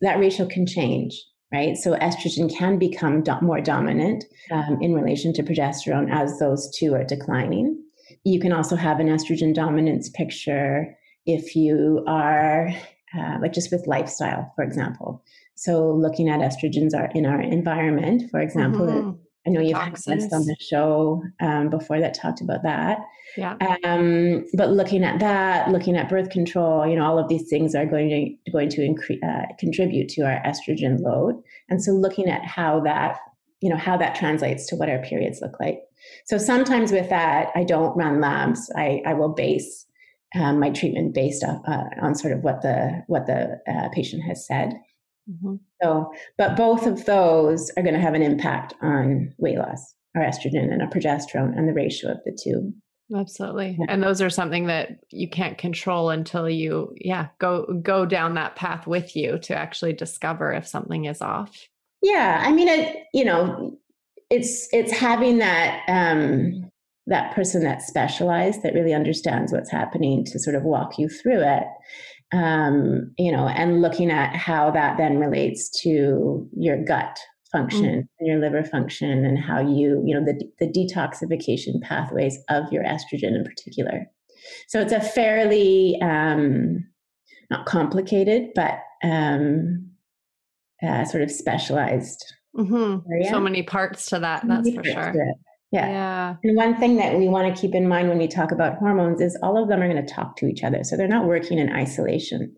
that 0.00 0.18
ratio 0.18 0.46
can 0.46 0.66
change, 0.66 1.22
right? 1.52 1.76
So 1.76 1.94
estrogen 1.96 2.54
can 2.54 2.78
become 2.78 3.22
do- 3.22 3.40
more 3.42 3.60
dominant 3.60 4.24
um, 4.50 4.78
in 4.80 4.94
relation 4.94 5.32
to 5.34 5.42
progesterone 5.42 6.10
as 6.10 6.38
those 6.38 6.70
two 6.76 6.94
are 6.94 7.04
declining. 7.04 7.82
You 8.24 8.40
can 8.40 8.52
also 8.52 8.74
have 8.74 9.00
an 9.00 9.08
estrogen 9.08 9.54
dominance 9.54 10.08
picture 10.08 10.96
if 11.26 11.54
you 11.54 12.02
are, 12.08 12.70
uh, 13.16 13.38
like 13.40 13.52
just 13.52 13.70
with 13.70 13.86
lifestyle, 13.86 14.50
for 14.56 14.64
example. 14.64 15.22
So 15.56 15.92
looking 15.92 16.30
at 16.30 16.40
estrogens 16.40 16.94
are 16.94 17.10
in 17.14 17.26
our 17.26 17.40
environment, 17.40 18.30
for 18.30 18.40
example, 18.40 18.86
mm-hmm 18.86 19.10
I 19.46 19.50
know 19.50 19.60
you've 19.60 19.78
had 19.78 19.94
guests 19.94 20.32
on 20.32 20.44
the 20.44 20.56
show 20.60 21.22
um, 21.40 21.70
before 21.70 21.98
that 22.00 22.14
talked 22.14 22.40
about 22.40 22.62
that. 22.62 22.98
Yeah. 23.36 23.56
Um, 23.84 24.44
but 24.54 24.70
looking 24.70 25.02
at 25.02 25.20
that, 25.20 25.70
looking 25.70 25.96
at 25.96 26.08
birth 26.08 26.30
control, 26.30 26.86
you 26.86 26.96
know, 26.96 27.04
all 27.04 27.18
of 27.18 27.28
these 27.28 27.48
things 27.48 27.74
are 27.74 27.86
going 27.86 28.10
to 28.10 28.50
going 28.52 28.68
to 28.70 28.82
increase 28.82 29.22
uh, 29.22 29.46
contribute 29.58 30.08
to 30.10 30.22
our 30.22 30.42
estrogen 30.42 31.00
load. 31.00 31.40
And 31.68 31.82
so, 31.82 31.92
looking 31.92 32.28
at 32.28 32.44
how 32.44 32.80
that, 32.80 33.16
you 33.60 33.70
know, 33.70 33.76
how 33.76 33.96
that 33.96 34.14
translates 34.14 34.66
to 34.66 34.76
what 34.76 34.90
our 34.90 34.98
periods 34.98 35.40
look 35.40 35.58
like. 35.58 35.80
So 36.24 36.38
sometimes 36.38 36.92
with 36.92 37.08
that, 37.10 37.50
I 37.54 37.64
don't 37.64 37.96
run 37.96 38.20
labs. 38.20 38.70
I, 38.76 39.02
I 39.06 39.14
will 39.14 39.30
base 39.30 39.86
um, 40.34 40.60
my 40.60 40.70
treatment 40.70 41.14
based 41.14 41.44
off, 41.44 41.60
uh, 41.66 41.84
on 42.00 42.14
sort 42.14 42.32
of 42.32 42.42
what 42.42 42.62
the 42.62 43.02
what 43.06 43.26
the 43.26 43.60
uh, 43.68 43.88
patient 43.92 44.22
has 44.24 44.46
said. 44.46 44.74
Mm-hmm. 45.30 45.56
So, 45.82 46.12
but 46.36 46.56
both 46.56 46.86
of 46.86 47.04
those 47.04 47.70
are 47.76 47.82
going 47.82 47.94
to 47.94 48.00
have 48.00 48.14
an 48.14 48.22
impact 48.22 48.74
on 48.82 49.32
weight 49.38 49.58
loss, 49.58 49.94
our 50.16 50.22
estrogen 50.22 50.72
and 50.72 50.82
our 50.82 50.88
progesterone, 50.88 51.56
and 51.56 51.68
the 51.68 51.72
ratio 51.72 52.12
of 52.12 52.18
the 52.24 52.36
two. 52.42 52.72
Absolutely. 53.14 53.76
Yeah. 53.78 53.86
And 53.88 54.02
those 54.02 54.22
are 54.22 54.30
something 54.30 54.66
that 54.66 55.00
you 55.10 55.28
can't 55.28 55.58
control 55.58 56.10
until 56.10 56.48
you, 56.48 56.94
yeah, 56.96 57.28
go 57.38 57.66
go 57.82 58.06
down 58.06 58.34
that 58.34 58.56
path 58.56 58.86
with 58.86 59.16
you 59.16 59.38
to 59.40 59.56
actually 59.56 59.92
discover 59.92 60.52
if 60.52 60.66
something 60.66 61.06
is 61.06 61.20
off. 61.20 61.68
Yeah, 62.02 62.42
I 62.44 62.52
mean, 62.52 62.68
it. 62.68 63.04
You 63.12 63.24
know, 63.24 63.78
it's 64.30 64.68
it's 64.72 64.92
having 64.92 65.38
that 65.38 65.82
um, 65.88 66.70
that 67.06 67.34
person 67.34 67.62
that's 67.62 67.86
specialized 67.86 68.62
that 68.62 68.74
really 68.74 68.94
understands 68.94 69.52
what's 69.52 69.70
happening 69.70 70.24
to 70.26 70.38
sort 70.38 70.54
of 70.54 70.62
walk 70.62 70.98
you 70.98 71.08
through 71.08 71.40
it 71.42 71.64
um, 72.32 73.12
you 73.18 73.32
know, 73.32 73.48
and 73.48 73.82
looking 73.82 74.10
at 74.10 74.34
how 74.36 74.70
that 74.70 74.96
then 74.96 75.18
relates 75.18 75.68
to 75.82 76.48
your 76.56 76.82
gut 76.82 77.18
function 77.50 77.84
mm. 77.84 78.08
and 78.18 78.28
your 78.28 78.38
liver 78.38 78.62
function 78.62 79.24
and 79.24 79.38
how 79.38 79.60
you, 79.60 80.02
you 80.06 80.14
know, 80.14 80.24
the, 80.24 80.40
the 80.60 80.68
detoxification 80.68 81.80
pathways 81.82 82.38
of 82.48 82.72
your 82.72 82.84
estrogen 82.84 83.34
in 83.34 83.44
particular. 83.44 84.06
So 84.68 84.80
it's 84.80 84.92
a 84.92 85.00
fairly, 85.00 86.00
um, 86.00 86.86
not 87.50 87.66
complicated, 87.66 88.50
but 88.54 88.78
um, 89.02 89.90
uh, 90.82 91.04
sort 91.04 91.22
of 91.22 91.30
specialized. 91.30 92.24
Mm-hmm. 92.56 93.28
So 93.28 93.40
many 93.40 93.62
parts 93.62 94.06
to 94.06 94.20
that, 94.20 94.46
that's 94.46 94.72
for 94.72 94.84
sure. 94.84 95.34
Yeah. 95.72 95.88
yeah. 95.88 96.36
And 96.42 96.56
one 96.56 96.76
thing 96.76 96.96
that 96.96 97.16
we 97.16 97.28
want 97.28 97.54
to 97.54 97.60
keep 97.60 97.74
in 97.74 97.86
mind 97.86 98.08
when 98.08 98.18
we 98.18 98.26
talk 98.26 98.50
about 98.50 98.78
hormones 98.78 99.20
is 99.20 99.38
all 99.42 99.60
of 99.60 99.68
them 99.68 99.80
are 99.80 99.88
going 99.88 100.04
to 100.04 100.12
talk 100.12 100.36
to 100.36 100.46
each 100.46 100.64
other. 100.64 100.82
So 100.82 100.96
they're 100.96 101.06
not 101.06 101.26
working 101.26 101.58
in 101.58 101.72
isolation. 101.72 102.54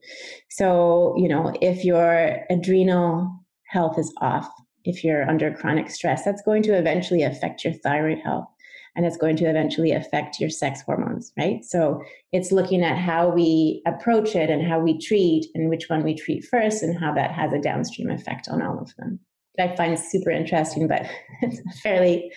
So, 0.51 1.15
you 1.19 1.29
know, 1.29 1.53
if 1.61 1.85
your 1.85 2.39
adrenal 2.49 3.31
health 3.69 3.99
is 3.99 4.13
off, 4.21 4.49
if 4.85 5.05
you're 5.05 5.29
under 5.29 5.53
chronic 5.53 5.91
stress, 5.91 6.25
that's 6.25 6.43
going 6.43 6.63
to 6.65 6.77
eventually 6.77 7.23
affect 7.23 7.65
your 7.65 7.75
thyroid 7.75 8.19
health 8.19 8.47
and 8.95 9.07
it's 9.07 9.17
going 9.17 9.37
to 9.37 9.49
eventually 9.49 9.93
affect 9.93 10.39
your 10.39 10.51
sex 10.51 10.83
hormones, 10.83 11.33
right? 11.39 11.65
So 11.65 12.03
it's 12.33 12.53
looking 12.53 12.83
at 12.83 12.99
how 12.99 13.29
we 13.29 13.83
approach 13.87 14.37
it 14.37 14.51
and 14.51 14.67
how 14.67 14.81
we 14.81 14.99
treat 14.99 15.47
and 15.55 15.71
which 15.71 15.89
one 15.89 16.03
we 16.03 16.15
treat 16.15 16.45
first 16.45 16.83
and 16.83 16.99
how 16.99 17.15
that 17.15 17.33
has 17.33 17.53
a 17.53 17.61
downstream 17.61 18.11
effect 18.11 18.49
on 18.49 18.61
all 18.61 18.79
of 18.79 18.95
them. 18.97 19.19
I 19.59 19.77
find 19.77 19.99
super 19.99 20.31
interesting, 20.31 20.89
but 20.89 21.07
it's 21.43 21.59
a 21.59 21.79
fairly 21.83 22.33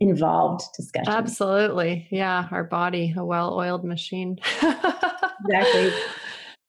involved 0.00 0.64
discussion. 0.76 1.12
Absolutely. 1.12 2.06
Yeah. 2.10 2.48
Our 2.50 2.64
body, 2.64 3.14
a 3.16 3.24
well 3.24 3.54
oiled 3.54 3.84
machine. 3.84 4.38
exactly. 4.62 5.92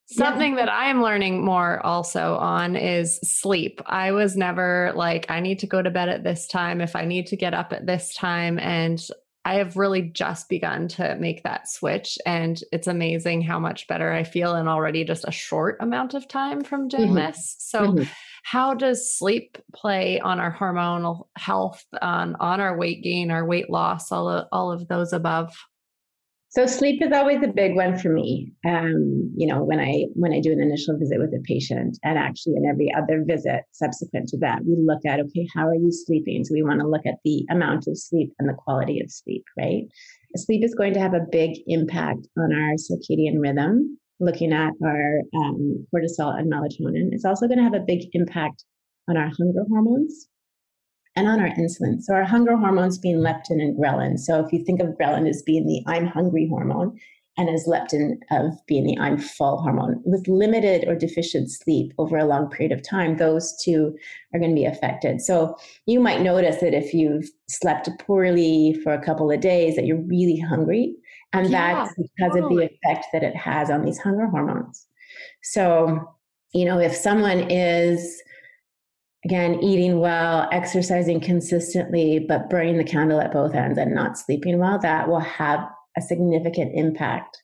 Something 0.07 0.51
yeah. 0.51 0.65
that 0.65 0.69
I 0.69 0.89
am 0.89 1.01
learning 1.01 1.43
more 1.43 1.83
also 1.85 2.35
on 2.35 2.75
is 2.75 3.17
sleep. 3.23 3.81
I 3.85 4.11
was 4.11 4.35
never 4.35 4.91
like, 4.95 5.29
I 5.29 5.39
need 5.39 5.59
to 5.59 5.67
go 5.67 5.81
to 5.81 5.89
bed 5.89 6.09
at 6.09 6.23
this 6.23 6.47
time 6.47 6.81
if 6.81 6.95
I 6.95 7.05
need 7.05 7.27
to 7.27 7.35
get 7.35 7.53
up 7.53 7.71
at 7.71 7.85
this 7.85 8.13
time. 8.13 8.59
And 8.59 9.03
I 9.45 9.55
have 9.55 9.75
really 9.75 10.01
just 10.01 10.49
begun 10.49 10.87
to 10.89 11.15
make 11.15 11.43
that 11.43 11.67
switch. 11.67 12.17
And 12.25 12.61
it's 12.71 12.87
amazing 12.87 13.41
how 13.41 13.59
much 13.59 13.87
better 13.87 14.11
I 14.11 14.23
feel 14.23 14.55
in 14.55 14.67
already 14.67 15.03
just 15.03 15.25
a 15.27 15.31
short 15.31 15.77
amount 15.79 16.13
of 16.13 16.27
time 16.27 16.63
from 16.63 16.87
doing 16.87 17.07
mm-hmm. 17.07 17.15
this. 17.15 17.55
So, 17.59 17.81
mm-hmm. 17.81 18.03
How 18.43 18.73
does 18.73 19.17
sleep 19.17 19.57
play 19.73 20.19
on 20.19 20.39
our 20.39 20.55
hormonal 20.55 21.27
health, 21.37 21.83
on, 22.01 22.35
on 22.39 22.61
our 22.61 22.77
weight 22.77 23.01
gain, 23.03 23.31
our 23.31 23.45
weight 23.45 23.69
loss, 23.69 24.11
all 24.11 24.29
of, 24.29 24.47
all 24.51 24.71
of 24.71 24.87
those 24.87 25.13
above? 25.13 25.55
So 26.49 26.67
sleep 26.67 27.01
is 27.01 27.11
always 27.11 27.41
a 27.41 27.47
big 27.47 27.75
one 27.75 27.97
for 27.97 28.09
me. 28.09 28.53
Um, 28.63 29.33
you 29.35 29.47
know, 29.47 29.63
when 29.63 29.79
I 29.79 30.05
when 30.13 30.33
I 30.33 30.39
do 30.39 30.51
an 30.51 30.61
initial 30.61 30.95
visit 30.99 31.17
with 31.17 31.33
a 31.33 31.41
patient, 31.45 31.97
and 32.03 32.15
actually 32.15 32.53
in 32.57 32.69
every 32.69 32.93
other 32.93 33.23
visit 33.25 33.63
subsequent 33.71 34.27
to 34.29 34.37
that, 34.37 34.59
we 34.63 34.75
look 34.77 35.03
at 35.03 35.19
okay, 35.19 35.47
how 35.51 35.67
are 35.67 35.73
you 35.73 35.91
sleeping? 35.91 36.43
So 36.43 36.53
we 36.53 36.61
want 36.61 36.79
to 36.81 36.87
look 36.87 37.07
at 37.07 37.15
the 37.25 37.43
amount 37.49 37.87
of 37.87 37.97
sleep 37.97 38.33
and 38.37 38.47
the 38.47 38.53
quality 38.53 39.01
of 39.01 39.09
sleep, 39.09 39.43
right? 39.57 39.85
Sleep 40.35 40.63
is 40.63 40.75
going 40.75 40.93
to 40.93 40.99
have 40.99 41.15
a 41.15 41.25
big 41.31 41.57
impact 41.65 42.27
on 42.37 42.53
our 42.53 42.75
circadian 42.75 43.39
rhythm. 43.39 43.97
Looking 44.23 44.53
at 44.53 44.71
our 44.85 45.19
um, 45.35 45.85
cortisol 45.93 46.37
and 46.39 46.51
melatonin, 46.51 47.09
it's 47.11 47.25
also 47.25 47.47
going 47.47 47.57
to 47.57 47.63
have 47.63 47.73
a 47.73 47.79
big 47.81 48.07
impact 48.13 48.63
on 49.09 49.17
our 49.17 49.29
hunger 49.37 49.65
hormones 49.67 50.27
and 51.15 51.27
on 51.27 51.39
our 51.39 51.49
insulin. 51.49 52.01
So 52.01 52.13
our 52.13 52.23
hunger 52.23 52.55
hormones 52.55 52.97
being 52.97 53.17
leptin 53.17 53.61
and 53.61 53.77
ghrelin. 53.77 54.17
So 54.17 54.39
if 54.39 54.53
you 54.53 54.63
think 54.63 54.81
of 54.81 54.95
ghrelin 54.99 55.29
as 55.29 55.43
being 55.43 55.67
the 55.67 55.83
I'm 55.87 56.07
hungry 56.07 56.47
hormone 56.49 56.97
and 57.37 57.49
as 57.49 57.67
leptin 57.67 58.17
of 58.31 58.53
being 58.65 58.85
the 58.85 58.97
I'm 58.97 59.17
full 59.17 59.61
hormone, 59.61 60.01
with 60.05 60.27
limited 60.27 60.87
or 60.87 60.95
deficient 60.95 61.51
sleep 61.51 61.91
over 61.97 62.17
a 62.17 62.25
long 62.25 62.49
period 62.49 62.71
of 62.71 62.87
time, 62.87 63.17
those 63.17 63.55
two 63.63 63.95
are 64.33 64.39
going 64.39 64.51
to 64.51 64.61
be 64.61 64.65
affected. 64.65 65.19
So 65.19 65.57
you 65.85 65.99
might 65.99 66.21
notice 66.21 66.61
that 66.61 66.73
if 66.73 66.93
you've 66.93 67.29
slept 67.49 67.89
poorly 67.99 68.79
for 68.83 68.93
a 68.93 69.03
couple 69.03 69.31
of 69.31 69.41
days, 69.41 69.75
that 69.75 69.85
you're 69.85 70.01
really 70.01 70.39
hungry. 70.39 70.95
And 71.33 71.49
yeah, 71.49 71.73
that's 71.73 71.95
because 71.95 72.33
totally. 72.33 72.65
of 72.65 72.69
the 72.69 72.75
effect 72.75 73.07
that 73.11 73.23
it 73.23 73.35
has 73.35 73.69
on 73.69 73.83
these 73.83 73.97
hunger 73.97 74.27
hormones. 74.27 74.85
So, 75.41 76.15
you 76.53 76.65
know, 76.65 76.79
if 76.79 76.95
someone 76.95 77.49
is 77.49 78.21
again, 79.25 79.63
eating 79.63 79.99
well, 79.99 80.49
exercising 80.51 81.19
consistently, 81.19 82.19
but 82.19 82.49
burning 82.49 82.77
the 82.77 82.83
candle 82.83 83.21
at 83.21 83.31
both 83.31 83.55
ends 83.55 83.77
and 83.77 83.95
not 83.95 84.17
sleeping 84.17 84.59
well, 84.59 84.77
that 84.79 85.07
will 85.07 85.19
have 85.19 85.67
a 85.97 86.01
significant 86.01 86.71
impact 86.75 87.41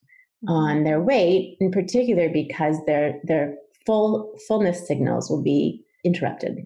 on 0.47 0.75
mm-hmm. 0.75 0.83
their 0.83 1.01
weight, 1.01 1.57
in 1.59 1.71
particular 1.71 2.29
because 2.29 2.77
their 2.85 3.19
their 3.23 3.55
full 3.85 4.33
fullness 4.47 4.87
signals 4.87 5.29
will 5.29 5.41
be 5.41 5.83
interrupted. 6.03 6.65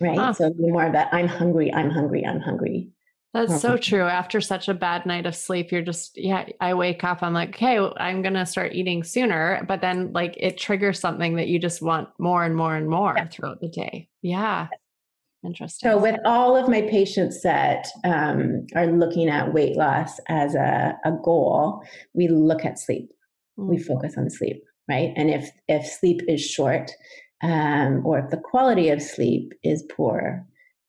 Right. 0.00 0.18
Huh. 0.18 0.32
So 0.34 0.52
more 0.58 0.86
of 0.86 0.92
that, 0.92 1.12
I'm 1.12 1.28
hungry, 1.28 1.72
I'm 1.72 1.90
hungry, 1.90 2.24
I'm 2.24 2.40
hungry. 2.40 2.90
That's 3.36 3.60
so 3.60 3.76
true. 3.76 4.02
After 4.02 4.40
such 4.40 4.68
a 4.68 4.74
bad 4.74 5.04
night 5.06 5.26
of 5.26 5.36
sleep, 5.36 5.70
you're 5.70 5.82
just, 5.82 6.16
yeah, 6.16 6.46
I 6.60 6.74
wake 6.74 7.04
up, 7.04 7.22
I'm 7.22 7.34
like, 7.34 7.50
okay, 7.50 7.78
I'm 7.78 8.22
going 8.22 8.34
to 8.34 8.46
start 8.46 8.74
eating 8.74 9.04
sooner. 9.04 9.64
But 9.68 9.80
then, 9.80 10.12
like, 10.12 10.34
it 10.38 10.58
triggers 10.58 10.98
something 10.98 11.36
that 11.36 11.48
you 11.48 11.58
just 11.58 11.82
want 11.82 12.08
more 12.18 12.44
and 12.44 12.56
more 12.56 12.74
and 12.74 12.88
more 12.88 13.14
yeah. 13.16 13.26
throughout 13.28 13.60
the 13.60 13.68
day. 13.68 14.08
Yeah. 14.22 14.68
Interesting. 15.44 15.88
So, 15.88 15.98
with 15.98 16.18
all 16.24 16.56
of 16.56 16.68
my 16.68 16.82
patients 16.82 17.42
that 17.42 17.86
um, 18.04 18.66
are 18.74 18.86
looking 18.86 19.28
at 19.28 19.52
weight 19.52 19.76
loss 19.76 20.18
as 20.28 20.54
a, 20.54 20.96
a 21.04 21.12
goal, 21.22 21.82
we 22.14 22.28
look 22.28 22.64
at 22.64 22.78
sleep. 22.78 23.10
Mm. 23.58 23.68
We 23.68 23.78
focus 23.78 24.14
on 24.16 24.30
sleep, 24.30 24.64
right? 24.88 25.12
And 25.16 25.30
if 25.30 25.50
if 25.68 25.86
sleep 25.86 26.22
is 26.26 26.44
short, 26.44 26.90
um, 27.42 28.04
or 28.04 28.18
if 28.18 28.30
the 28.30 28.38
quality 28.38 28.88
of 28.88 29.00
sleep 29.00 29.52
is 29.62 29.84
poor, 29.94 30.44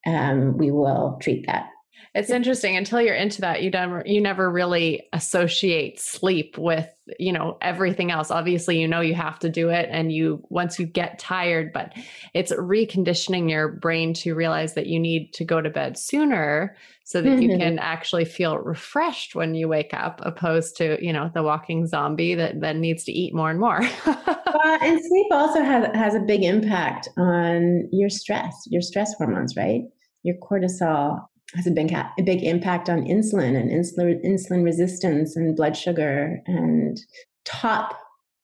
um, 0.07 0.57
we 0.57 0.71
will 0.71 1.19
treat 1.21 1.45
that 1.45 1.67
it's 2.15 2.29
interesting 2.29 2.75
until 2.75 3.01
you're 3.01 3.15
into 3.15 3.41
that 3.41 3.62
you 3.62 3.69
never 3.69 4.03
you 4.05 4.19
never 4.19 4.49
really 4.49 5.07
associate 5.13 5.99
sleep 5.99 6.57
with 6.57 6.89
you 7.19 7.31
know 7.31 7.57
everything 7.62 8.12
else. 8.12 8.31
Obviously 8.31 8.79
you 8.79 8.88
know 8.88 9.01
you 9.01 9.13
have 9.13 9.39
to 9.39 9.49
do 9.49 9.69
it 9.69 9.88
and 9.91 10.12
you 10.12 10.43
once 10.49 10.79
you 10.79 10.86
get 10.86 11.19
tired 11.19 11.71
but 11.71 11.93
it's 12.33 12.51
reconditioning 12.51 13.49
your 13.49 13.67
brain 13.67 14.13
to 14.15 14.33
realize 14.33 14.73
that 14.73 14.88
you 14.88 14.99
need 14.99 15.33
to 15.33 15.45
go 15.45 15.62
to 15.62 15.69
bed 15.69 15.97
sooner 15.97 16.75
so 17.03 17.21
that 17.21 17.29
mm-hmm. 17.29 17.41
you 17.43 17.57
can 17.57 17.79
actually 17.79 18.25
feel 18.25 18.57
refreshed 18.57 19.33
when 19.33 19.55
you 19.55 19.67
wake 19.67 19.93
up 19.93 20.19
opposed 20.23 20.75
to 20.75 20.97
you 21.03 21.13
know 21.13 21.29
the 21.33 21.43
walking 21.43 21.86
zombie 21.88 22.36
that 22.36 22.60
then 22.60 22.81
needs 22.81 23.03
to 23.03 23.12
eat 23.12 23.33
more 23.33 23.49
and 23.49 23.60
more. 23.60 23.81
Uh, 24.47 24.77
and 24.81 24.99
sleep 25.05 25.27
also 25.31 25.62
has 25.62 25.88
has 25.93 26.15
a 26.15 26.19
big 26.19 26.43
impact 26.43 27.07
on 27.15 27.88
your 27.91 28.10
stress 28.10 28.53
your 28.67 28.81
stress 28.81 29.13
hormones 29.13 29.55
right? 29.55 29.83
Your 30.23 30.36
cortisol 30.38 31.25
has 31.55 31.67
a 31.67 31.71
big 31.71 31.91
a 31.91 32.23
big 32.23 32.43
impact 32.43 32.89
on 32.89 33.03
insulin 33.03 33.55
and 33.55 33.71
insulin 33.71 34.23
insulin 34.25 34.63
resistance 34.63 35.36
and 35.36 35.55
blood 35.55 35.77
sugar 35.77 36.41
and 36.45 36.99
top 37.45 37.97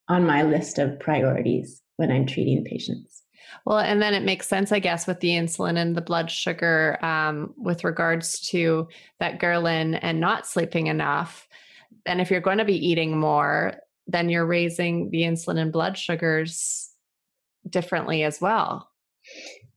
on 0.07 0.25
my 0.25 0.43
list 0.43 0.79
of 0.79 0.99
priorities 0.99 1.81
when 1.97 2.11
I'm 2.11 2.25
treating 2.25 2.63
patients. 2.63 3.23
Well, 3.65 3.79
and 3.79 4.01
then 4.01 4.13
it 4.13 4.23
makes 4.23 4.47
sense, 4.47 4.71
I 4.71 4.79
guess, 4.79 5.07
with 5.07 5.19
the 5.19 5.29
insulin 5.29 5.77
and 5.77 5.95
the 5.95 6.01
blood 6.01 6.29
sugar 6.29 7.03
um, 7.03 7.53
with 7.55 7.83
regards 7.83 8.39
to 8.49 8.87
that 9.19 9.39
ghrelin 9.39 9.99
and 10.01 10.19
not 10.19 10.47
sleeping 10.47 10.87
enough. 10.87 11.47
And 12.05 12.19
if 12.19 12.29
you're 12.29 12.41
going 12.41 12.57
to 12.57 12.65
be 12.65 12.85
eating 12.85 13.17
more, 13.17 13.75
then 14.07 14.29
you're 14.29 14.45
raising 14.45 15.11
the 15.11 15.21
insulin 15.21 15.59
and 15.59 15.71
blood 15.71 15.97
sugars 15.97 16.89
differently 17.69 18.23
as 18.23 18.41
well. 18.41 18.89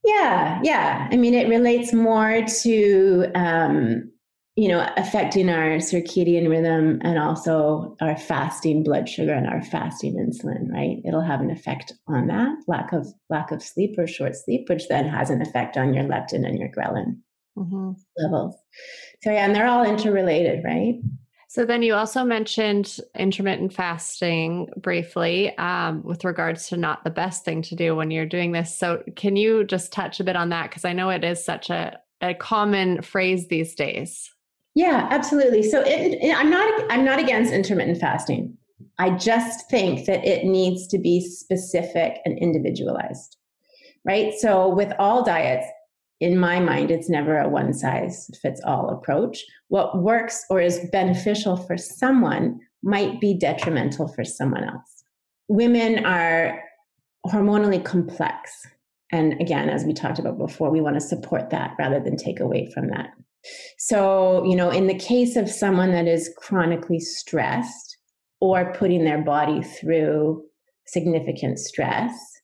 Yeah, 0.06 0.60
yeah. 0.62 1.08
I 1.10 1.16
mean, 1.16 1.34
it 1.34 1.48
relates 1.48 1.92
more 1.92 2.44
to, 2.62 3.26
um, 3.34 4.12
you 4.54 4.68
know, 4.68 4.88
affecting 4.96 5.50
our 5.50 5.78
circadian 5.78 6.48
rhythm 6.48 7.00
and 7.02 7.18
also 7.18 7.96
our 8.00 8.16
fasting 8.16 8.84
blood 8.84 9.08
sugar 9.08 9.32
and 9.32 9.48
our 9.48 9.62
fasting 9.62 10.14
insulin, 10.14 10.70
right? 10.70 10.98
It'll 11.04 11.22
have 11.22 11.40
an 11.40 11.50
effect 11.50 11.92
on 12.06 12.28
that 12.28 12.56
lack 12.68 12.92
of 12.92 13.08
lack 13.30 13.50
of 13.50 13.62
sleep 13.62 13.96
or 13.98 14.06
short 14.06 14.36
sleep, 14.36 14.68
which 14.68 14.88
then 14.88 15.08
has 15.08 15.28
an 15.28 15.42
effect 15.42 15.76
on 15.76 15.92
your 15.92 16.04
leptin 16.04 16.46
and 16.46 16.56
your 16.56 16.68
ghrelin 16.68 17.18
mm-hmm. 17.58 17.90
levels. 18.16 18.54
So 19.22 19.32
yeah, 19.32 19.44
and 19.44 19.54
they're 19.54 19.66
all 19.66 19.84
interrelated, 19.84 20.62
right? 20.64 20.94
So 21.48 21.64
then 21.64 21.82
you 21.82 21.94
also 21.94 22.24
mentioned 22.24 22.98
intermittent 23.16 23.72
fasting 23.72 24.68
briefly 24.76 25.56
um, 25.58 26.02
with 26.02 26.24
regards 26.24 26.68
to 26.68 26.76
not 26.76 27.04
the 27.04 27.10
best 27.10 27.44
thing 27.44 27.62
to 27.62 27.76
do 27.76 27.94
when 27.94 28.10
you're 28.10 28.26
doing 28.26 28.52
this. 28.52 28.76
So 28.76 29.02
can 29.14 29.36
you 29.36 29.64
just 29.64 29.92
touch 29.92 30.18
a 30.18 30.24
bit 30.24 30.36
on 30.36 30.48
that? 30.50 30.70
Because 30.70 30.84
I 30.84 30.92
know 30.92 31.08
it 31.10 31.24
is 31.24 31.44
such 31.44 31.70
a, 31.70 31.98
a 32.20 32.34
common 32.34 33.00
phrase 33.02 33.46
these 33.48 33.74
days. 33.74 34.30
Yeah, 34.74 35.08
absolutely. 35.10 35.62
So 35.62 35.80
it, 35.80 36.18
it, 36.20 36.36
I'm 36.36 36.50
not 36.50 36.92
I'm 36.92 37.04
not 37.04 37.18
against 37.18 37.52
intermittent 37.52 37.98
fasting. 37.98 38.58
I 38.98 39.10
just 39.10 39.70
think 39.70 40.06
that 40.06 40.24
it 40.24 40.44
needs 40.44 40.86
to 40.88 40.98
be 40.98 41.20
specific 41.20 42.18
and 42.26 42.38
individualized. 42.38 43.36
Right? 44.04 44.34
So 44.34 44.68
with 44.68 44.92
all 44.98 45.24
diets, 45.24 45.66
in 46.20 46.38
my 46.38 46.60
mind, 46.60 46.90
it's 46.90 47.10
never 47.10 47.38
a 47.38 47.48
one 47.48 47.72
size 47.74 48.30
fits 48.40 48.60
all 48.64 48.90
approach. 48.90 49.44
What 49.68 49.98
works 49.98 50.44
or 50.48 50.60
is 50.60 50.88
beneficial 50.90 51.56
for 51.56 51.76
someone 51.76 52.60
might 52.82 53.20
be 53.20 53.34
detrimental 53.34 54.08
for 54.08 54.24
someone 54.24 54.64
else. 54.64 55.04
Women 55.48 56.04
are 56.04 56.62
hormonally 57.26 57.84
complex. 57.84 58.66
And 59.12 59.40
again, 59.40 59.68
as 59.68 59.84
we 59.84 59.92
talked 59.92 60.18
about 60.18 60.38
before, 60.38 60.70
we 60.70 60.80
want 60.80 60.94
to 60.96 61.00
support 61.00 61.50
that 61.50 61.74
rather 61.78 62.00
than 62.00 62.16
take 62.16 62.40
away 62.40 62.70
from 62.72 62.88
that. 62.88 63.10
So, 63.78 64.44
you 64.44 64.56
know, 64.56 64.70
in 64.70 64.86
the 64.86 64.98
case 64.98 65.36
of 65.36 65.48
someone 65.48 65.92
that 65.92 66.08
is 66.08 66.32
chronically 66.36 66.98
stressed 67.00 67.96
or 68.40 68.72
putting 68.74 69.04
their 69.04 69.22
body 69.22 69.62
through 69.62 70.44
significant 70.86 71.58
stress, 71.58 72.35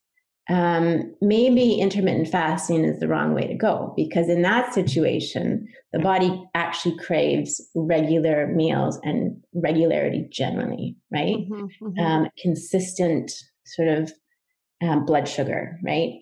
um, 0.51 1.15
maybe 1.21 1.75
intermittent 1.75 2.29
fasting 2.29 2.85
is 2.85 2.99
the 2.99 3.07
wrong 3.07 3.33
way 3.33 3.47
to 3.47 3.55
go 3.55 3.95
because 3.97 4.29
in 4.29 4.43
that 4.43 4.75
situation, 4.75 5.69
the 5.93 6.01
body 6.01 6.43
actually 6.55 6.97
craves 6.99 7.61
regular 7.75 8.49
meals 8.49 8.99
and 9.05 9.41
regularity 9.55 10.27
generally, 10.31 10.97
right? 11.13 11.37
Mm-hmm, 11.37 11.87
mm-hmm. 11.87 12.01
Um, 12.01 12.29
consistent 12.41 13.33
sort 13.65 13.89
of 13.89 14.13
um, 14.83 15.05
blood 15.05 15.29
sugar, 15.29 15.79
right? 15.85 16.15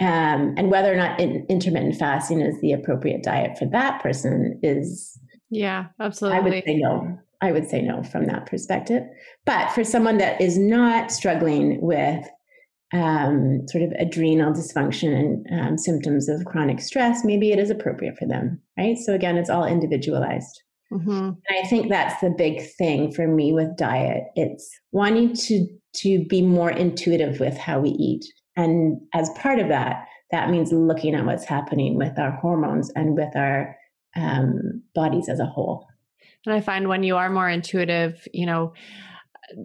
Um, 0.00 0.54
and 0.56 0.70
whether 0.70 0.92
or 0.92 0.96
not 0.96 1.20
in, 1.20 1.46
intermittent 1.48 1.96
fasting 1.96 2.40
is 2.40 2.60
the 2.60 2.72
appropriate 2.72 3.22
diet 3.22 3.58
for 3.58 3.66
that 3.66 4.02
person 4.02 4.58
is. 4.62 5.18
Yeah, 5.50 5.86
absolutely. 6.00 6.38
I 6.38 6.40
would 6.40 6.64
say 6.64 6.74
no. 6.76 7.18
I 7.42 7.52
would 7.52 7.68
say 7.68 7.80
no 7.80 8.02
from 8.02 8.26
that 8.26 8.46
perspective. 8.46 9.04
But 9.46 9.70
for 9.70 9.84
someone 9.84 10.18
that 10.18 10.40
is 10.40 10.58
not 10.58 11.12
struggling 11.12 11.80
with 11.80 12.26
um, 12.92 13.66
sort 13.68 13.84
of 13.84 13.92
adrenal 13.92 14.52
dysfunction 14.52 15.14
and 15.14 15.60
um, 15.60 15.78
symptoms 15.78 16.28
of 16.28 16.44
chronic 16.44 16.80
stress, 16.80 17.24
maybe 17.24 17.52
it 17.52 17.58
is 17.58 17.70
appropriate 17.70 18.18
for 18.18 18.26
them, 18.26 18.60
right? 18.76 18.98
So 18.98 19.14
again, 19.14 19.36
it's 19.36 19.50
all 19.50 19.64
individualized. 19.64 20.62
Mm-hmm. 20.92 21.10
And 21.10 21.36
I 21.50 21.66
think 21.68 21.88
that's 21.88 22.20
the 22.20 22.30
big 22.30 22.62
thing 22.76 23.12
for 23.12 23.28
me 23.28 23.52
with 23.52 23.76
diet. 23.76 24.24
It's 24.34 24.70
wanting 24.92 25.34
to 25.34 25.66
to 25.92 26.24
be 26.26 26.40
more 26.40 26.70
intuitive 26.70 27.40
with 27.40 27.56
how 27.56 27.80
we 27.80 27.90
eat, 27.90 28.24
and 28.56 29.00
as 29.14 29.30
part 29.30 29.58
of 29.60 29.68
that, 29.68 30.06
that 30.30 30.50
means 30.50 30.72
looking 30.72 31.14
at 31.14 31.24
what's 31.24 31.44
happening 31.44 31.96
with 31.96 32.18
our 32.18 32.32
hormones 32.32 32.90
and 32.96 33.16
with 33.16 33.34
our 33.36 33.76
um, 34.16 34.82
bodies 34.94 35.28
as 35.28 35.38
a 35.38 35.46
whole. 35.46 35.86
And 36.46 36.54
I 36.54 36.60
find 36.60 36.88
when 36.88 37.02
you 37.02 37.16
are 37.16 37.30
more 37.30 37.48
intuitive, 37.48 38.26
you 38.32 38.46
know, 38.46 38.72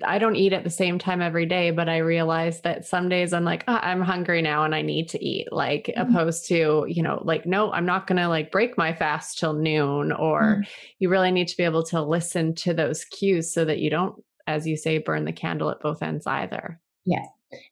I 0.03 0.17
don't 0.17 0.35
eat 0.35 0.53
at 0.53 0.63
the 0.63 0.69
same 0.69 0.99
time 0.99 1.21
every 1.21 1.45
day, 1.45 1.71
but 1.71 1.89
I 1.89 1.97
realize 1.97 2.61
that 2.61 2.85
some 2.85 3.09
days 3.09 3.33
I'm 3.33 3.43
like, 3.43 3.63
oh, 3.67 3.79
I'm 3.81 4.01
hungry 4.01 4.41
now 4.41 4.63
and 4.63 4.73
I 4.73 4.81
need 4.81 5.09
to 5.09 5.23
eat, 5.23 5.51
like 5.51 5.91
mm-hmm. 5.95 6.11
opposed 6.11 6.47
to, 6.47 6.85
you 6.87 7.03
know, 7.03 7.21
like, 7.23 7.45
no, 7.45 7.71
I'm 7.71 7.85
not 7.85 8.07
going 8.07 8.17
to 8.17 8.27
like 8.27 8.51
break 8.51 8.77
my 8.77 8.93
fast 8.93 9.37
till 9.37 9.53
noon. 9.53 10.11
Or 10.11 10.41
mm-hmm. 10.41 10.61
you 10.99 11.09
really 11.09 11.31
need 11.31 11.47
to 11.49 11.57
be 11.57 11.63
able 11.63 11.83
to 11.83 12.01
listen 12.01 12.55
to 12.55 12.73
those 12.73 13.05
cues 13.05 13.53
so 13.53 13.65
that 13.65 13.79
you 13.79 13.89
don't, 13.89 14.15
as 14.47 14.67
you 14.67 14.77
say, 14.77 14.97
burn 14.97 15.25
the 15.25 15.31
candle 15.31 15.69
at 15.69 15.79
both 15.79 16.01
ends 16.01 16.27
either. 16.27 16.79
Yeah. 17.05 17.25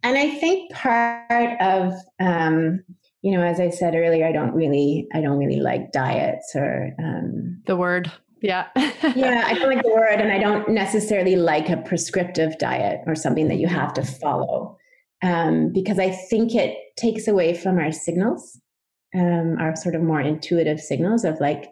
And 0.04 0.18
I 0.18 0.30
think 0.40 0.72
part 0.72 1.60
of, 1.62 1.94
um, 2.20 2.84
you 3.22 3.38
know, 3.38 3.44
as 3.44 3.60
I 3.60 3.70
said 3.70 3.96
earlier, 3.96 4.28
I 4.28 4.32
don't 4.32 4.54
really, 4.54 5.08
I 5.14 5.22
don't 5.22 5.38
really 5.38 5.62
like 5.62 5.92
diets 5.92 6.52
or 6.56 6.94
um, 7.00 7.62
the 7.66 7.78
word 7.78 8.12
yeah. 8.44 8.68
yeah, 9.16 9.44
I 9.48 9.56
don't 9.56 9.74
like 9.74 9.84
the 9.84 9.90
word, 9.90 10.20
and 10.20 10.32
I 10.32 10.38
don't 10.38 10.70
necessarily 10.70 11.36
like 11.36 11.70
a 11.70 11.78
prescriptive 11.78 12.60
diet 12.60 13.00
or 13.08 13.16
something 13.16 13.48
that 13.48 13.58
you 13.58 13.68
have 13.68 13.94
to 13.96 14.04
follow 14.04 14.78
um, 15.24 15.72
because 15.72 15.98
I 15.98 16.12
think 16.12 16.54
it 16.54 16.78
takes 16.98 17.28
away 17.28 17.56
from 17.56 17.80
our 17.80 17.92
signals, 17.92 18.60
um, 19.16 19.56
our 19.60 19.76
sort 19.76 19.96
of 19.96 20.04
more 20.04 20.20
intuitive 20.20 20.82
signals 20.82 21.24
of 21.24 21.40
like, 21.40 21.70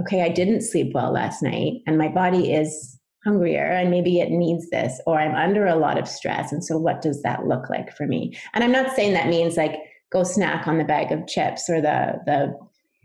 okay, 0.00 0.22
I 0.22 0.28
didn't 0.28 0.60
sleep 0.60 0.92
well 0.94 1.10
last 1.10 1.42
night, 1.42 1.80
and 1.86 1.96
my 1.96 2.08
body 2.08 2.52
is 2.52 2.98
hungrier, 3.24 3.64
and 3.64 3.90
maybe 3.90 4.20
it 4.20 4.30
needs 4.30 4.68
this, 4.68 5.00
or 5.06 5.18
I'm 5.18 5.34
under 5.34 5.66
a 5.66 5.76
lot 5.76 5.98
of 5.98 6.06
stress. 6.06 6.52
And 6.52 6.62
so, 6.62 6.76
what 6.76 7.00
does 7.00 7.22
that 7.22 7.46
look 7.46 7.70
like 7.70 7.96
for 7.96 8.06
me? 8.06 8.38
And 8.52 8.62
I'm 8.62 8.72
not 8.72 8.94
saying 8.94 9.14
that 9.14 9.28
means 9.28 9.56
like, 9.56 9.76
go 10.12 10.22
snack 10.22 10.66
on 10.68 10.76
the 10.76 10.84
bag 10.84 11.10
of 11.12 11.26
chips 11.26 11.70
or 11.70 11.80
the 11.80 12.20
the 12.26 12.54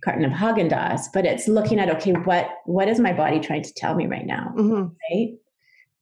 carton 0.06 0.24
of 0.24 0.32
Haagen 0.32 0.72
Dazs, 0.72 1.08
but 1.14 1.26
it's 1.26 1.48
looking 1.48 1.80
at 1.80 1.90
okay, 1.90 2.14
what 2.14 2.48
what 2.66 2.88
is 2.88 3.00
my 3.00 3.12
body 3.12 3.40
trying 3.40 3.64
to 3.64 3.74
tell 3.74 3.96
me 3.96 4.06
right 4.08 4.26
now? 4.26 4.54
Mm-hmm. 4.56 4.88
Right? 5.12 5.34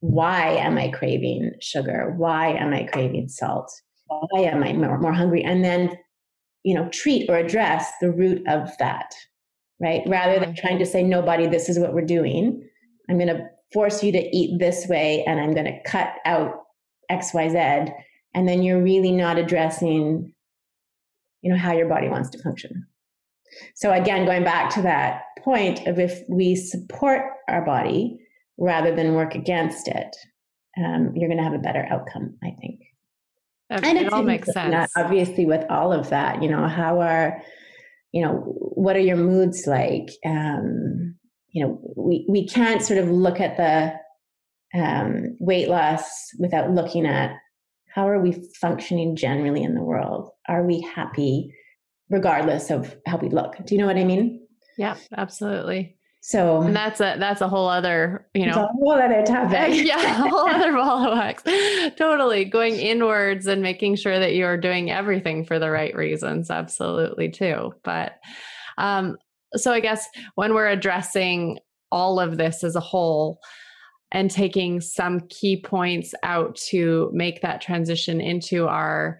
Why 0.01 0.49
am 0.57 0.77
I 0.77 0.89
craving 0.89 1.53
sugar? 1.61 2.13
Why 2.17 2.49
am 2.49 2.73
I 2.73 2.83
craving 2.83 3.29
salt? 3.29 3.71
Why 4.07 4.41
am 4.41 4.61
I 4.61 4.73
more, 4.73 4.99
more 4.99 5.13
hungry? 5.13 5.41
And 5.41 5.63
then, 5.63 5.97
you 6.63 6.75
know, 6.75 6.89
treat 6.89 7.29
or 7.29 7.37
address 7.37 7.89
the 8.01 8.11
root 8.11 8.45
of 8.47 8.69
that, 8.79 9.13
right? 9.79 10.01
Rather 10.05 10.39
than 10.39 10.55
trying 10.55 10.77
to 10.79 10.85
say, 10.85 11.03
nobody, 11.03 11.47
this 11.47 11.69
is 11.69 11.79
what 11.79 11.93
we're 11.93 12.01
doing. 12.01 12.67
I'm 13.09 13.17
going 13.17 13.29
to 13.29 13.47
force 13.71 14.03
you 14.03 14.11
to 14.11 14.35
eat 14.35 14.59
this 14.59 14.87
way 14.87 15.23
and 15.25 15.39
I'm 15.39 15.53
going 15.53 15.65
to 15.65 15.83
cut 15.83 16.15
out 16.25 16.53
XYZ. 17.09 17.93
And 18.35 18.47
then 18.47 18.61
you're 18.61 18.83
really 18.83 19.11
not 19.11 19.37
addressing, 19.37 20.33
you 21.41 21.51
know, 21.51 21.57
how 21.57 21.71
your 21.71 21.87
body 21.87 22.09
wants 22.09 22.29
to 22.31 22.43
function. 22.43 22.85
So 23.75 23.91
again, 23.91 24.25
going 24.25 24.43
back 24.43 24.73
to 24.75 24.81
that 24.83 25.23
point 25.43 25.87
of 25.87 25.99
if 25.99 26.21
we 26.29 26.55
support 26.55 27.23
our 27.49 27.65
body 27.65 28.17
rather 28.57 28.95
than 28.95 29.13
work 29.13 29.35
against 29.35 29.87
it, 29.87 30.15
um, 30.77 31.11
you're 31.15 31.29
going 31.29 31.37
to 31.37 31.43
have 31.43 31.53
a 31.53 31.59
better 31.59 31.87
outcome, 31.89 32.37
I 32.43 32.51
think. 32.59 32.81
and 33.69 33.97
it 33.97 34.13
all 34.13 34.23
makes 34.23 34.51
sense. 34.51 34.91
Obviously, 34.95 35.45
with 35.45 35.65
all 35.69 35.91
of 35.93 36.09
that, 36.09 36.41
you 36.41 36.49
know, 36.49 36.67
how 36.67 37.01
are, 37.01 37.41
you 38.11 38.21
know, 38.21 38.33
what 38.35 38.95
are 38.95 38.99
your 38.99 39.17
moods 39.17 39.65
like? 39.67 40.09
Um, 40.25 41.15
you 41.51 41.63
know, 41.63 41.79
we 41.95 42.25
we 42.27 42.47
can't 42.47 42.81
sort 42.81 42.99
of 42.99 43.09
look 43.09 43.39
at 43.39 43.57
the 43.57 43.93
um, 44.79 45.37
weight 45.39 45.69
loss 45.69 46.29
without 46.39 46.71
looking 46.71 47.05
at 47.05 47.35
how 47.93 48.07
are 48.07 48.19
we 48.19 48.43
functioning 48.59 49.15
generally 49.15 49.63
in 49.63 49.75
the 49.75 49.83
world? 49.83 50.29
Are 50.49 50.65
we 50.65 50.81
happy? 50.81 51.53
Regardless 52.13 52.69
of 52.69 52.95
how 53.07 53.17
we 53.17 53.27
look. 53.29 53.57
Do 53.65 53.73
you 53.73 53.81
know 53.81 53.87
what 53.87 53.97
I 53.97 54.03
mean? 54.03 54.47
Yeah, 54.77 54.95
absolutely. 55.17 55.97
So 56.21 56.61
and 56.61 56.73
that's 56.73 57.01
a 57.01 57.17
that's 57.19 57.41
a 57.41 57.49
whole 57.49 57.67
other 57.67 58.25
you 58.33 58.45
know 58.45 58.63
a 58.63 58.67
whole 58.67 58.93
other 58.93 59.23
topic. 59.23 59.71
yeah, 59.85 60.25
a 60.25 60.29
whole 60.29 60.47
other 60.47 60.71
ball 60.77 61.11
of 61.11 61.17
wax. 61.17 61.43
Totally 61.97 62.45
going 62.45 62.75
inwards 62.75 63.45
and 63.47 63.61
making 63.61 63.97
sure 63.97 64.17
that 64.17 64.33
you're 64.33 64.55
doing 64.55 64.89
everything 64.89 65.43
for 65.43 65.59
the 65.59 65.69
right 65.69 65.93
reasons. 65.95 66.49
Absolutely 66.49 67.29
too. 67.29 67.73
But 67.83 68.19
um, 68.77 69.17
so 69.55 69.73
I 69.73 69.81
guess 69.81 70.07
when 70.35 70.53
we're 70.53 70.69
addressing 70.69 71.59
all 71.91 72.19
of 72.19 72.37
this 72.37 72.63
as 72.63 72.77
a 72.77 72.79
whole 72.79 73.39
and 74.11 74.31
taking 74.31 74.79
some 74.79 75.21
key 75.29 75.59
points 75.61 76.13
out 76.23 76.55
to 76.69 77.09
make 77.11 77.41
that 77.41 77.59
transition 77.59 78.21
into 78.21 78.67
our 78.67 79.19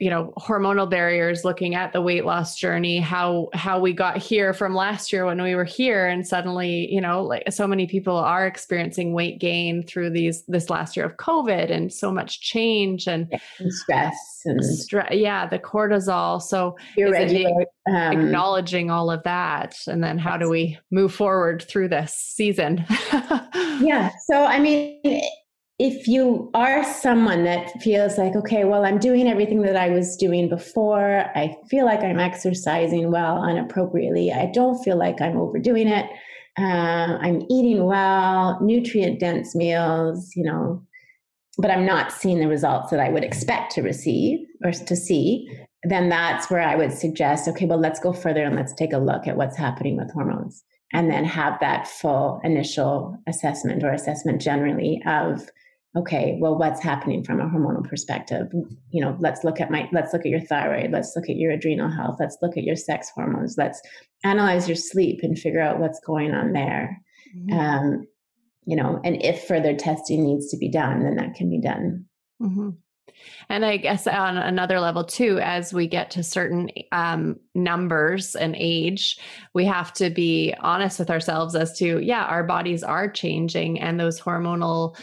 you 0.00 0.08
know 0.08 0.32
hormonal 0.38 0.88
barriers 0.88 1.44
looking 1.44 1.74
at 1.74 1.92
the 1.92 2.00
weight 2.00 2.24
loss 2.24 2.56
journey 2.56 2.98
how 2.98 3.48
how 3.52 3.78
we 3.78 3.92
got 3.92 4.16
here 4.16 4.52
from 4.54 4.74
last 4.74 5.12
year 5.12 5.26
when 5.26 5.40
we 5.40 5.54
were 5.54 5.64
here 5.64 6.06
and 6.06 6.26
suddenly 6.26 6.92
you 6.92 7.00
know 7.00 7.22
like 7.22 7.44
so 7.52 7.66
many 7.66 7.86
people 7.86 8.16
are 8.16 8.46
experiencing 8.46 9.12
weight 9.12 9.38
gain 9.38 9.82
through 9.82 10.10
these 10.10 10.42
this 10.48 10.70
last 10.70 10.96
year 10.96 11.04
of 11.04 11.16
covid 11.18 11.70
and 11.70 11.92
so 11.92 12.10
much 12.10 12.40
change 12.40 13.06
and, 13.06 13.28
and 13.58 13.72
stress 13.72 14.42
and 14.46 14.64
stress 14.64 15.12
yeah 15.12 15.46
the 15.46 15.58
cortisol. 15.58 16.40
So 16.40 16.76
regular, 16.96 17.66
um, 17.88 17.94
acknowledging 17.94 18.90
all 18.90 19.10
of 19.10 19.22
that? 19.24 19.76
And 19.86 20.02
then 20.02 20.18
how 20.18 20.36
do 20.36 20.48
we 20.48 20.78
move 20.90 21.12
forward 21.12 21.62
through 21.62 21.88
this 21.88 22.14
season? 22.14 22.84
Yeah 23.80 24.10
so 24.26 24.44
i 24.44 24.58
mean 24.58 25.22
if 25.80 26.06
you 26.06 26.50
are 26.52 26.84
someone 26.84 27.44
that 27.44 27.70
feels 27.80 28.18
like, 28.18 28.36
okay, 28.36 28.64
well, 28.64 28.84
I'm 28.84 28.98
doing 28.98 29.26
everything 29.26 29.62
that 29.62 29.76
I 29.76 29.88
was 29.88 30.14
doing 30.14 30.50
before, 30.50 31.24
I 31.34 31.56
feel 31.70 31.86
like 31.86 32.00
I'm 32.00 32.20
exercising 32.20 33.10
well 33.10 33.42
and 33.42 33.58
appropriately, 33.58 34.30
I 34.30 34.50
don't 34.52 34.84
feel 34.84 34.98
like 34.98 35.22
I'm 35.22 35.38
overdoing 35.38 35.88
it, 35.88 36.04
uh, 36.58 37.16
I'm 37.22 37.40
eating 37.48 37.86
well, 37.86 38.58
nutrient 38.60 39.20
dense 39.20 39.54
meals, 39.54 40.30
you 40.36 40.44
know, 40.44 40.82
but 41.56 41.70
I'm 41.70 41.86
not 41.86 42.12
seeing 42.12 42.40
the 42.40 42.48
results 42.48 42.90
that 42.90 43.00
I 43.00 43.08
would 43.08 43.24
expect 43.24 43.72
to 43.72 43.82
receive 43.82 44.40
or 44.62 44.72
to 44.72 44.94
see, 44.94 45.48
then 45.84 46.10
that's 46.10 46.50
where 46.50 46.60
I 46.60 46.76
would 46.76 46.92
suggest, 46.92 47.48
okay, 47.48 47.64
well, 47.64 47.80
let's 47.80 48.00
go 48.00 48.12
further 48.12 48.44
and 48.44 48.54
let's 48.54 48.74
take 48.74 48.92
a 48.92 48.98
look 48.98 49.26
at 49.26 49.38
what's 49.38 49.56
happening 49.56 49.96
with 49.96 50.12
hormones. 50.12 50.62
And 50.92 51.10
then 51.10 51.24
have 51.24 51.58
that 51.60 51.88
full 51.88 52.40
initial 52.44 53.16
assessment 53.26 53.82
or 53.82 53.92
assessment 53.92 54.42
generally 54.42 55.00
of 55.06 55.48
okay 55.96 56.36
well 56.40 56.56
what's 56.56 56.82
happening 56.82 57.24
from 57.24 57.40
a 57.40 57.46
hormonal 57.46 57.86
perspective 57.88 58.46
you 58.90 59.00
know 59.00 59.16
let's 59.18 59.42
look 59.42 59.60
at 59.60 59.70
my 59.70 59.88
let's 59.92 60.12
look 60.12 60.22
at 60.22 60.30
your 60.30 60.40
thyroid 60.40 60.90
let's 60.92 61.14
look 61.16 61.28
at 61.28 61.36
your 61.36 61.50
adrenal 61.50 61.90
health 61.90 62.16
let's 62.20 62.38
look 62.42 62.56
at 62.56 62.62
your 62.62 62.76
sex 62.76 63.10
hormones 63.14 63.56
let's 63.58 63.80
analyze 64.22 64.68
your 64.68 64.76
sleep 64.76 65.20
and 65.22 65.38
figure 65.38 65.60
out 65.60 65.80
what's 65.80 65.98
going 66.00 66.32
on 66.32 66.52
there 66.52 67.00
mm-hmm. 67.36 67.58
um, 67.58 68.06
you 68.66 68.76
know 68.76 69.00
and 69.04 69.20
if 69.22 69.44
further 69.44 69.74
testing 69.74 70.24
needs 70.24 70.48
to 70.48 70.56
be 70.56 70.70
done 70.70 71.02
then 71.02 71.16
that 71.16 71.34
can 71.34 71.50
be 71.50 71.60
done 71.60 72.04
mm-hmm. 72.40 72.70
And 73.48 73.64
I 73.64 73.76
guess 73.76 74.06
on 74.06 74.36
another 74.36 74.80
level 74.80 75.04
too, 75.04 75.38
as 75.42 75.72
we 75.72 75.86
get 75.86 76.10
to 76.12 76.22
certain 76.22 76.70
um, 76.92 77.38
numbers 77.54 78.34
and 78.34 78.54
age, 78.56 79.18
we 79.54 79.64
have 79.64 79.92
to 79.94 80.10
be 80.10 80.54
honest 80.60 80.98
with 80.98 81.10
ourselves 81.10 81.54
as 81.54 81.76
to, 81.78 82.00
yeah, 82.00 82.24
our 82.24 82.44
bodies 82.44 82.82
are 82.82 83.10
changing 83.10 83.80
and 83.80 83.98
those 83.98 84.20
hormonal 84.20 84.96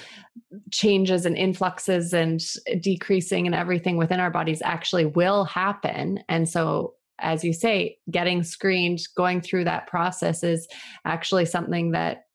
changes 0.71 1.25
and 1.25 1.35
influxes 1.35 2.13
and 2.13 2.41
decreasing 2.81 3.45
and 3.45 3.55
everything 3.55 3.97
within 3.97 4.19
our 4.19 4.31
bodies 4.31 4.61
actually 4.63 5.05
will 5.05 5.43
happen. 5.45 6.23
And 6.29 6.47
so, 6.47 6.93
as 7.19 7.43
you 7.43 7.51
say, 7.51 7.97
getting 8.11 8.43
screened, 8.43 8.99
going 9.15 9.41
through 9.41 9.63
that 9.63 9.87
process 9.87 10.43
is 10.43 10.67
actually 11.03 11.45
something 11.45 11.91
that 11.91 12.25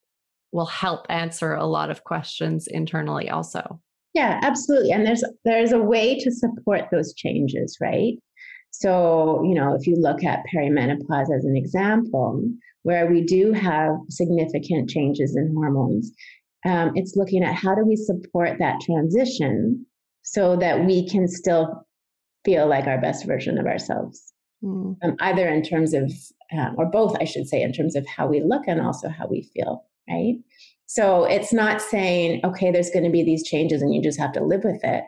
will 0.51 0.65
help 0.65 1.05
answer 1.09 1.53
a 1.53 1.65
lot 1.65 1.89
of 1.89 2.03
questions 2.03 2.67
internally 2.67 3.29
also. 3.29 3.81
Yeah, 4.13 4.39
absolutely. 4.43 4.91
And 4.91 5.05
there's 5.05 5.23
there's 5.43 5.71
a 5.71 5.79
way 5.79 6.19
to 6.19 6.31
support 6.31 6.85
those 6.91 7.13
changes, 7.13 7.77
right? 7.81 8.15
So, 8.71 9.43
you 9.43 9.53
know, 9.53 9.75
if 9.75 9.85
you 9.85 9.95
look 9.95 10.23
at 10.23 10.43
perimenopause 10.53 11.35
as 11.35 11.45
an 11.45 11.55
example, 11.55 12.43
where 12.83 13.07
we 13.07 13.23
do 13.23 13.53
have 13.53 13.91
significant 14.09 14.89
changes 14.89 15.35
in 15.35 15.53
hormones, 15.55 16.11
um, 16.65 16.91
it's 16.95 17.15
looking 17.15 17.43
at 17.43 17.55
how 17.55 17.75
do 17.75 17.85
we 17.85 17.95
support 17.95 18.57
that 18.59 18.81
transition 18.81 19.85
so 20.23 20.55
that 20.57 20.85
we 20.85 21.07
can 21.07 21.27
still 21.27 21.85
feel 22.45 22.67
like 22.67 22.87
our 22.87 22.99
best 22.99 23.25
version 23.25 23.57
of 23.57 23.65
ourselves 23.65 24.33
mm. 24.63 24.95
um, 25.03 25.15
either 25.21 25.47
in 25.47 25.61
terms 25.61 25.93
of 25.93 26.11
um, 26.51 26.75
or 26.77 26.85
both 26.85 27.15
i 27.19 27.25
should 27.25 27.47
say 27.47 27.61
in 27.61 27.71
terms 27.71 27.95
of 27.95 28.05
how 28.07 28.27
we 28.27 28.41
look 28.41 28.63
and 28.67 28.81
also 28.81 29.09
how 29.09 29.27
we 29.27 29.49
feel 29.53 29.85
right 30.09 30.35
so 30.93 31.25
it's 31.25 31.51
not 31.51 31.81
saying 31.81 32.39
okay 32.43 32.71
there's 32.71 32.91
going 32.91 33.05
to 33.05 33.09
be 33.09 33.23
these 33.23 33.43
changes 33.43 33.81
and 33.81 33.93
you 33.93 34.01
just 34.01 34.19
have 34.19 34.31
to 34.31 34.43
live 34.43 34.63
with 34.63 34.83
it 34.83 35.03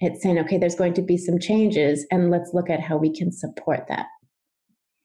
it's 0.00 0.22
saying 0.22 0.38
okay 0.38 0.58
there's 0.58 0.74
going 0.74 0.94
to 0.94 1.02
be 1.02 1.16
some 1.16 1.38
changes 1.38 2.06
and 2.10 2.30
let's 2.30 2.54
look 2.54 2.70
at 2.70 2.80
how 2.80 2.96
we 2.96 3.14
can 3.14 3.30
support 3.30 3.86
that 3.88 4.06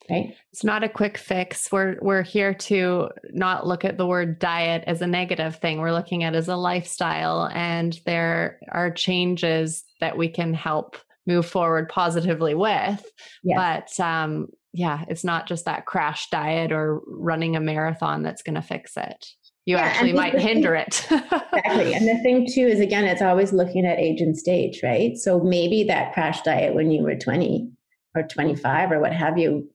Right. 0.09 0.35
It's 0.51 0.63
not 0.63 0.83
a 0.83 0.89
quick 0.89 1.17
fix. 1.17 1.71
We're 1.71 1.97
we're 2.01 2.23
here 2.23 2.53
to 2.53 3.09
not 3.31 3.65
look 3.65 3.85
at 3.85 3.97
the 3.97 4.05
word 4.05 4.37
diet 4.37 4.83
as 4.85 5.01
a 5.01 5.07
negative 5.07 5.55
thing. 5.57 5.79
We're 5.79 5.93
looking 5.93 6.25
at 6.25 6.35
as 6.35 6.49
a 6.49 6.57
lifestyle 6.57 7.49
and 7.53 7.97
there 8.05 8.59
are 8.69 8.91
changes 8.91 9.85
that 10.01 10.17
we 10.17 10.27
can 10.27 10.53
help 10.53 10.97
move 11.25 11.45
forward 11.45 11.87
positively 11.87 12.53
with. 12.53 13.01
Yes. 13.43 13.87
But 13.97 14.03
um 14.03 14.47
yeah, 14.73 15.05
it's 15.07 15.23
not 15.23 15.47
just 15.47 15.65
that 15.65 15.85
crash 15.85 16.29
diet 16.31 16.71
or 16.71 17.01
running 17.07 17.55
a 17.55 17.61
marathon 17.61 18.23
that's 18.23 18.41
going 18.41 18.55
to 18.55 18.61
fix 18.61 18.97
it. 18.97 19.27
You 19.65 19.77
yeah, 19.77 19.83
actually 19.83 20.13
might 20.13 20.37
hinder 20.39 20.75
it. 20.75 21.07
exactly. 21.09 21.93
And 21.93 22.07
the 22.07 22.19
thing 22.21 22.47
too 22.51 22.67
is 22.67 22.79
again, 22.79 23.05
it's 23.05 23.21
always 23.21 23.53
looking 23.53 23.85
at 23.85 23.97
age 23.97 24.19
and 24.19 24.37
stage, 24.37 24.81
right? 24.83 25.15
So 25.17 25.39
maybe 25.39 25.83
that 25.85 26.13
crash 26.13 26.41
diet 26.41 26.75
when 26.75 26.91
you 26.91 27.03
were 27.03 27.15
20 27.15 27.69
or 28.15 28.23
25 28.23 28.91
or 28.91 28.99
what 28.99 29.13
have 29.13 29.37
you 29.37 29.69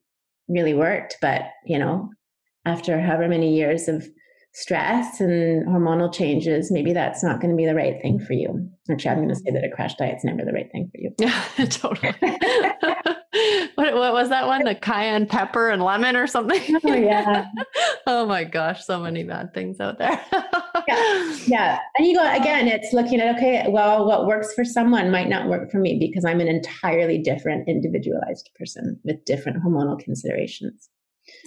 really 0.48 0.74
worked. 0.74 1.16
But, 1.22 1.42
you 1.64 1.79
know, 1.79 2.11
after 2.66 3.01
however 3.01 3.29
many 3.29 3.57
years 3.57 3.88
of 3.88 4.07
stress 4.53 5.20
and 5.20 5.66
hormonal 5.66 6.12
changes, 6.12 6.70
maybe 6.70 6.92
that's 6.92 7.22
not 7.22 7.40
going 7.40 7.51
to 7.51 7.57
be 7.57 7.66
the 7.66 7.74
right 7.74 8.01
thing 8.03 8.18
for 8.18 8.35
you. 8.35 8.68
Actually, 8.90 9.11
I'm 9.11 9.18
going 9.18 9.29
to 9.29 9.37
say 9.37 9.51
that 9.53 9.64
a 9.64 9.70
crash 9.70 9.94
diet's 9.94 10.24
never 10.24 10.44
the 10.44 10.53
right 10.53 10.70
thing 10.70 10.90
for 10.90 11.01
you. 11.01 11.14
Yeah, 11.18 11.66
totally. 11.70 12.14
what, 13.98 14.12
was 14.12 14.28
that 14.28 14.46
one? 14.46 14.64
The 14.64 14.74
cayenne 14.74 15.26
pepper 15.26 15.70
and 15.70 15.82
lemon 15.82 16.16
or 16.16 16.26
something? 16.26 16.80
Oh, 16.84 16.94
yeah. 16.94 17.46
oh 18.06 18.26
my 18.26 18.44
gosh, 18.44 18.84
so 18.84 19.00
many 19.00 19.24
bad 19.24 19.52
things 19.54 19.80
out 19.80 19.98
there. 19.98 20.20
yeah. 20.88 21.34
Yeah. 21.46 21.78
And 21.96 22.06
you 22.06 22.14
go, 22.14 22.34
again, 22.34 22.68
it's 22.68 22.92
looking 22.92 23.20
at, 23.20 23.37
okay, 23.37 23.66
well, 23.68 24.06
what 24.06 24.26
works 24.26 24.52
for 24.54 24.64
someone 24.64 25.11
might 25.11 25.28
not 25.28 25.48
work 25.48 25.70
for 25.70 25.78
me 25.78 25.98
because 25.98 26.24
I'm 26.24 26.40
an 26.40 26.48
entirely 26.48 27.18
different 27.18 27.68
individualized 27.68 28.50
person 28.54 28.98
with 29.04 29.24
different 29.24 29.62
hormonal 29.62 29.98
considerations. 29.98 30.88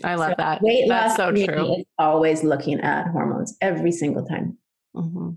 I 0.03 0.15
love 0.15 0.31
so 0.31 0.35
that. 0.37 0.61
Weight 0.61 0.85
That's 0.87 1.17
loss 1.17 1.35
so 1.37 1.45
true. 1.45 1.75
Is 1.75 1.85
always 1.97 2.43
looking 2.43 2.79
at 2.81 3.07
hormones 3.07 3.57
every 3.61 3.91
single 3.91 4.25
time. 4.25 4.57
Mm-hmm. 4.95 5.29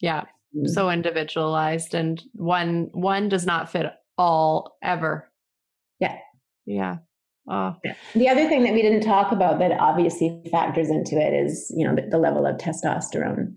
Yeah, 0.00 0.22
mm-hmm. 0.22 0.66
so 0.66 0.90
individualized, 0.90 1.94
and 1.94 2.22
one 2.32 2.88
one 2.92 3.28
does 3.28 3.46
not 3.46 3.70
fit 3.70 3.86
all 4.16 4.76
ever. 4.82 5.29
Yeah, 6.66 6.98
yeah. 7.48 7.74
Oh. 7.84 7.92
The 8.14 8.28
other 8.28 8.48
thing 8.48 8.62
that 8.64 8.74
we 8.74 8.82
didn't 8.82 9.02
talk 9.02 9.32
about 9.32 9.58
that 9.58 9.72
obviously 9.80 10.42
factors 10.50 10.88
into 10.88 11.16
it 11.16 11.32
is 11.32 11.72
you 11.76 11.86
know 11.86 11.94
the, 11.94 12.02
the 12.02 12.18
level 12.18 12.46
of 12.46 12.56
testosterone. 12.58 13.54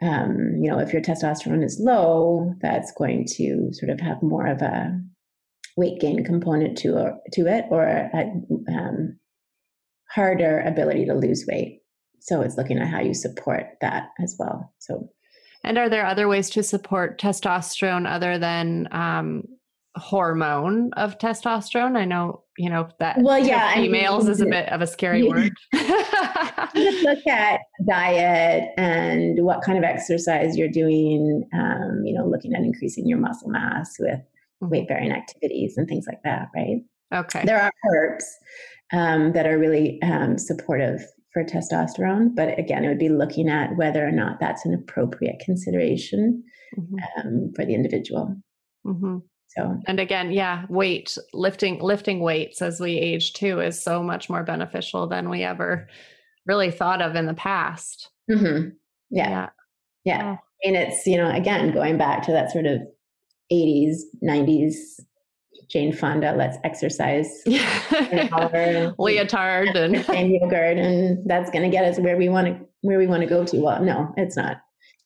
Um, 0.00 0.54
you 0.60 0.70
know, 0.70 0.78
if 0.78 0.92
your 0.92 1.02
testosterone 1.02 1.64
is 1.64 1.80
low, 1.80 2.54
that's 2.60 2.92
going 2.96 3.26
to 3.36 3.70
sort 3.72 3.90
of 3.90 3.98
have 4.00 4.22
more 4.22 4.46
of 4.46 4.62
a 4.62 5.00
weight 5.76 6.00
gain 6.00 6.24
component 6.24 6.78
to 6.78 6.94
or, 6.94 7.18
to 7.32 7.46
it, 7.46 7.64
or 7.70 7.84
a, 7.84 8.10
um, 8.72 9.18
harder 10.10 10.60
ability 10.60 11.04
to 11.06 11.14
lose 11.14 11.44
weight. 11.48 11.80
So 12.20 12.42
it's 12.42 12.56
looking 12.56 12.78
at 12.78 12.88
how 12.88 13.00
you 13.00 13.14
support 13.14 13.64
that 13.80 14.08
as 14.20 14.36
well. 14.38 14.72
So, 14.78 15.08
and 15.64 15.78
are 15.78 15.88
there 15.88 16.06
other 16.06 16.28
ways 16.28 16.50
to 16.50 16.62
support 16.62 17.20
testosterone 17.20 18.08
other 18.08 18.38
than 18.38 18.88
um, 18.92 19.44
hormone 19.98 20.90
of 20.94 21.18
testosterone? 21.18 21.96
I 21.96 22.04
know 22.04 22.42
you 22.56 22.70
know 22.70 22.88
that. 22.98 23.18
Well, 23.20 23.38
yeah, 23.38 23.74
females 23.74 24.24
I 24.24 24.24
mean, 24.24 24.32
is 24.32 24.40
a 24.40 24.46
bit 24.46 24.68
of 24.70 24.80
a 24.80 24.86
scary 24.86 25.22
word. 25.22 25.52
just 25.74 27.04
look 27.04 27.26
at 27.26 27.60
diet 27.86 28.70
and 28.76 29.44
what 29.44 29.62
kind 29.62 29.78
of 29.78 29.84
exercise 29.84 30.56
you're 30.56 30.68
doing. 30.68 31.48
Um, 31.54 32.02
you 32.04 32.14
know, 32.14 32.26
looking 32.26 32.54
at 32.54 32.62
increasing 32.62 33.06
your 33.06 33.18
muscle 33.18 33.50
mass 33.50 33.96
with 33.98 34.18
mm-hmm. 34.18 34.68
weight 34.68 34.88
bearing 34.88 35.12
activities 35.12 35.76
and 35.76 35.88
things 35.88 36.06
like 36.06 36.22
that. 36.24 36.48
Right. 36.54 36.82
Okay. 37.14 37.44
There 37.44 37.60
are 37.60 37.72
herbs 37.90 38.26
um, 38.92 39.32
that 39.32 39.46
are 39.46 39.58
really 39.58 40.00
um, 40.02 40.38
supportive 40.38 41.00
for 41.32 41.44
testosterone. 41.44 42.34
But 42.34 42.58
again, 42.58 42.84
it 42.84 42.88
would 42.88 42.98
be 42.98 43.08
looking 43.08 43.48
at 43.48 43.76
whether 43.76 44.06
or 44.06 44.10
not 44.10 44.40
that's 44.40 44.64
an 44.64 44.74
appropriate 44.74 45.40
consideration 45.40 46.42
mm-hmm. 46.78 46.96
um, 47.20 47.52
for 47.54 47.64
the 47.64 47.74
individual. 47.74 48.36
Mm-hmm. 48.86 49.18
So, 49.56 49.80
and 49.86 49.98
again, 49.98 50.30
yeah, 50.30 50.66
weight 50.68 51.16
lifting 51.32 51.80
lifting 51.80 52.20
weights 52.20 52.60
as 52.60 52.80
we 52.80 52.98
age 52.98 53.32
too 53.32 53.60
is 53.60 53.82
so 53.82 54.02
much 54.02 54.28
more 54.28 54.42
beneficial 54.42 55.06
than 55.06 55.30
we 55.30 55.42
ever 55.42 55.88
really 56.46 56.70
thought 56.70 57.00
of 57.00 57.16
in 57.16 57.26
the 57.26 57.34
past. 57.34 58.10
Mm-hmm. 58.30 58.70
Yeah. 59.10 59.30
yeah, 59.30 59.48
yeah, 60.04 60.36
And 60.64 60.76
it's 60.76 61.06
you 61.06 61.16
know 61.16 61.30
again 61.30 61.72
going 61.72 61.96
back 61.96 62.22
to 62.24 62.32
that 62.32 62.52
sort 62.52 62.66
of 62.66 62.82
80s, 63.50 64.00
90s 64.22 64.74
Jane 65.68 65.92
Fonda, 65.92 66.34
let's 66.36 66.56
exercise. 66.64 67.28
Leotard 67.46 68.94
and, 69.76 69.96
and 70.08 70.32
yogurt, 70.32 70.78
and 70.78 71.28
that's 71.28 71.50
going 71.50 71.62
to 71.62 71.70
get 71.70 71.84
us 71.84 71.98
where 71.98 72.16
we 72.16 72.28
want 72.28 72.46
to 72.46 72.58
where 72.80 72.98
we 72.98 73.06
want 73.06 73.22
to 73.22 73.28
go 73.28 73.44
to. 73.44 73.60
Well, 73.60 73.82
no, 73.82 74.12
it's 74.16 74.36
not. 74.36 74.58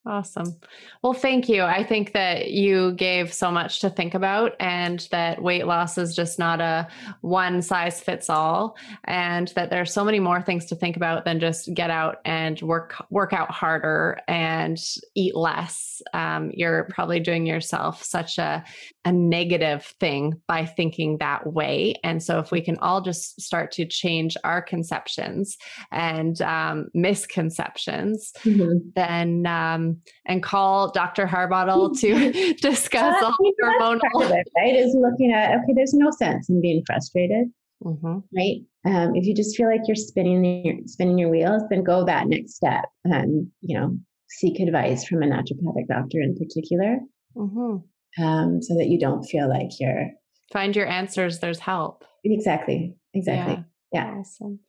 Awesome. 0.04 0.56
Well, 1.02 1.12
thank 1.12 1.48
you. 1.48 1.62
I 1.62 1.84
think 1.84 2.12
that 2.12 2.50
you 2.50 2.90
gave 2.94 3.32
so 3.32 3.52
much 3.52 3.78
to 3.80 3.90
think 3.90 4.14
about 4.14 4.56
and 4.58 5.06
that 5.12 5.40
weight 5.40 5.64
loss 5.64 5.96
is 5.96 6.16
just 6.16 6.40
not 6.40 6.60
a 6.60 6.88
one 7.20 7.62
size 7.62 8.00
fits 8.00 8.28
all 8.28 8.76
and 9.04 9.46
that 9.54 9.70
there's 9.70 9.92
so 9.92 10.04
many 10.04 10.18
more 10.18 10.42
things 10.42 10.66
to 10.66 10.74
think 10.74 10.96
about 10.96 11.24
than 11.24 11.38
just 11.38 11.72
get 11.72 11.88
out 11.88 12.16
and 12.24 12.60
work 12.62 12.96
work 13.10 13.32
out 13.32 13.52
harder 13.52 14.18
and 14.26 14.76
eat 15.14 15.36
less. 15.36 16.02
Um, 16.12 16.50
you're 16.52 16.88
probably 16.90 17.20
doing 17.20 17.46
yourself 17.46 18.02
such 18.02 18.38
a 18.38 18.64
a 19.04 19.12
negative 19.12 19.84
thing 19.98 20.40
by 20.46 20.64
thinking 20.64 21.18
that 21.18 21.52
way. 21.52 21.94
And 22.04 22.22
so 22.22 22.38
if 22.38 22.52
we 22.52 22.60
can 22.60 22.78
all 22.78 23.00
just 23.00 23.40
start 23.40 23.72
to 23.72 23.84
change 23.84 24.36
our 24.44 24.62
conceptions 24.62 25.58
and 25.90 26.40
um, 26.42 26.88
misconceptions, 26.94 28.32
mm-hmm. 28.44 28.90
then 28.94 29.44
um, 29.46 29.91
and 30.26 30.42
call 30.42 30.90
Dr. 30.92 31.26
Harbottle 31.26 31.98
to 32.00 32.54
discuss 32.60 33.22
all 33.22 33.36
hormonal. 33.62 34.00
It, 34.30 34.48
right? 34.56 34.74
Is 34.74 34.94
looking 34.94 35.32
at 35.32 35.58
okay, 35.58 35.72
there's 35.74 35.94
no 35.94 36.10
sense 36.10 36.48
in 36.48 36.60
being 36.60 36.82
frustrated, 36.86 37.48
mm-hmm. 37.84 38.18
right? 38.36 38.60
Um, 38.84 39.14
if 39.14 39.24
you 39.26 39.34
just 39.34 39.56
feel 39.56 39.68
like 39.68 39.82
you're 39.86 39.96
spinning 39.96 40.64
your 40.64 40.76
spinning 40.86 41.18
your 41.18 41.30
wheels, 41.30 41.62
then 41.70 41.84
go 41.84 42.04
that 42.04 42.28
next 42.28 42.54
step 42.54 42.84
and 43.04 43.48
you 43.60 43.78
know 43.78 43.96
seek 44.28 44.60
advice 44.60 45.04
from 45.04 45.22
a 45.22 45.26
naturopathic 45.26 45.88
doctor 45.88 46.20
in 46.20 46.36
particular, 46.36 46.98
mm-hmm. 47.36 48.24
um, 48.24 48.62
so 48.62 48.74
that 48.76 48.88
you 48.88 48.98
don't 48.98 49.24
feel 49.24 49.48
like 49.48 49.68
you're 49.78 50.10
find 50.52 50.76
your 50.76 50.86
answers. 50.86 51.38
There's 51.38 51.60
help. 51.60 52.04
Exactly. 52.24 52.94
Exactly. 53.14 53.64
Yeah. 53.92 54.04
yeah. 54.04 54.14
Awesome. 54.20 54.60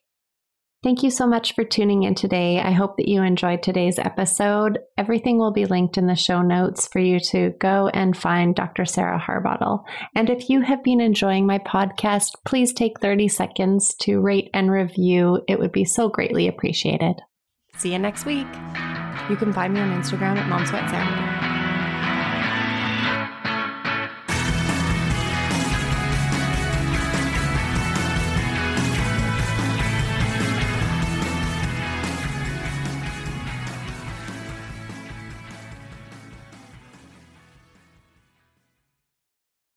Thank 0.83 1.01
you 1.01 1.11
so 1.11 1.25
much 1.25 1.55
for 1.55 1.63
tuning 1.63 2.03
in 2.03 2.13
today. 2.13 2.59
I 2.59 2.71
hope 2.71 2.97
that 2.97 3.07
you 3.07 3.23
enjoyed 3.23 3.63
today's 3.63 3.97
episode. 3.97 4.79
Everything 4.97 5.37
will 5.37 5.53
be 5.53 5.65
linked 5.65 5.97
in 5.97 6.07
the 6.07 6.15
show 6.15 6.41
notes 6.41 6.89
for 6.89 6.99
you 6.99 7.21
to 7.31 7.51
go 7.61 7.87
and 7.87 8.17
find 8.17 8.53
Dr. 8.53 8.83
Sarah 8.83 9.17
Harbottle. 9.17 9.85
And 10.13 10.29
if 10.29 10.49
you 10.49 10.59
have 10.59 10.83
been 10.83 10.99
enjoying 10.99 11.47
my 11.47 11.59
podcast, 11.59 12.31
please 12.45 12.73
take 12.73 12.99
30 12.99 13.29
seconds 13.29 13.95
to 14.01 14.19
rate 14.19 14.49
and 14.53 14.69
review. 14.69 15.41
It 15.47 15.57
would 15.57 15.71
be 15.71 15.85
so 15.85 16.09
greatly 16.09 16.49
appreciated. 16.49 17.15
See 17.77 17.93
you 17.93 17.99
next 17.99 18.25
week. 18.25 18.47
You 19.29 19.37
can 19.37 19.53
find 19.53 19.73
me 19.73 19.79
on 19.79 20.01
Instagram 20.01 20.35
at 20.35 20.49
Mom 20.49 20.65
Sweat 20.65 20.89
Sarah. 20.89 21.52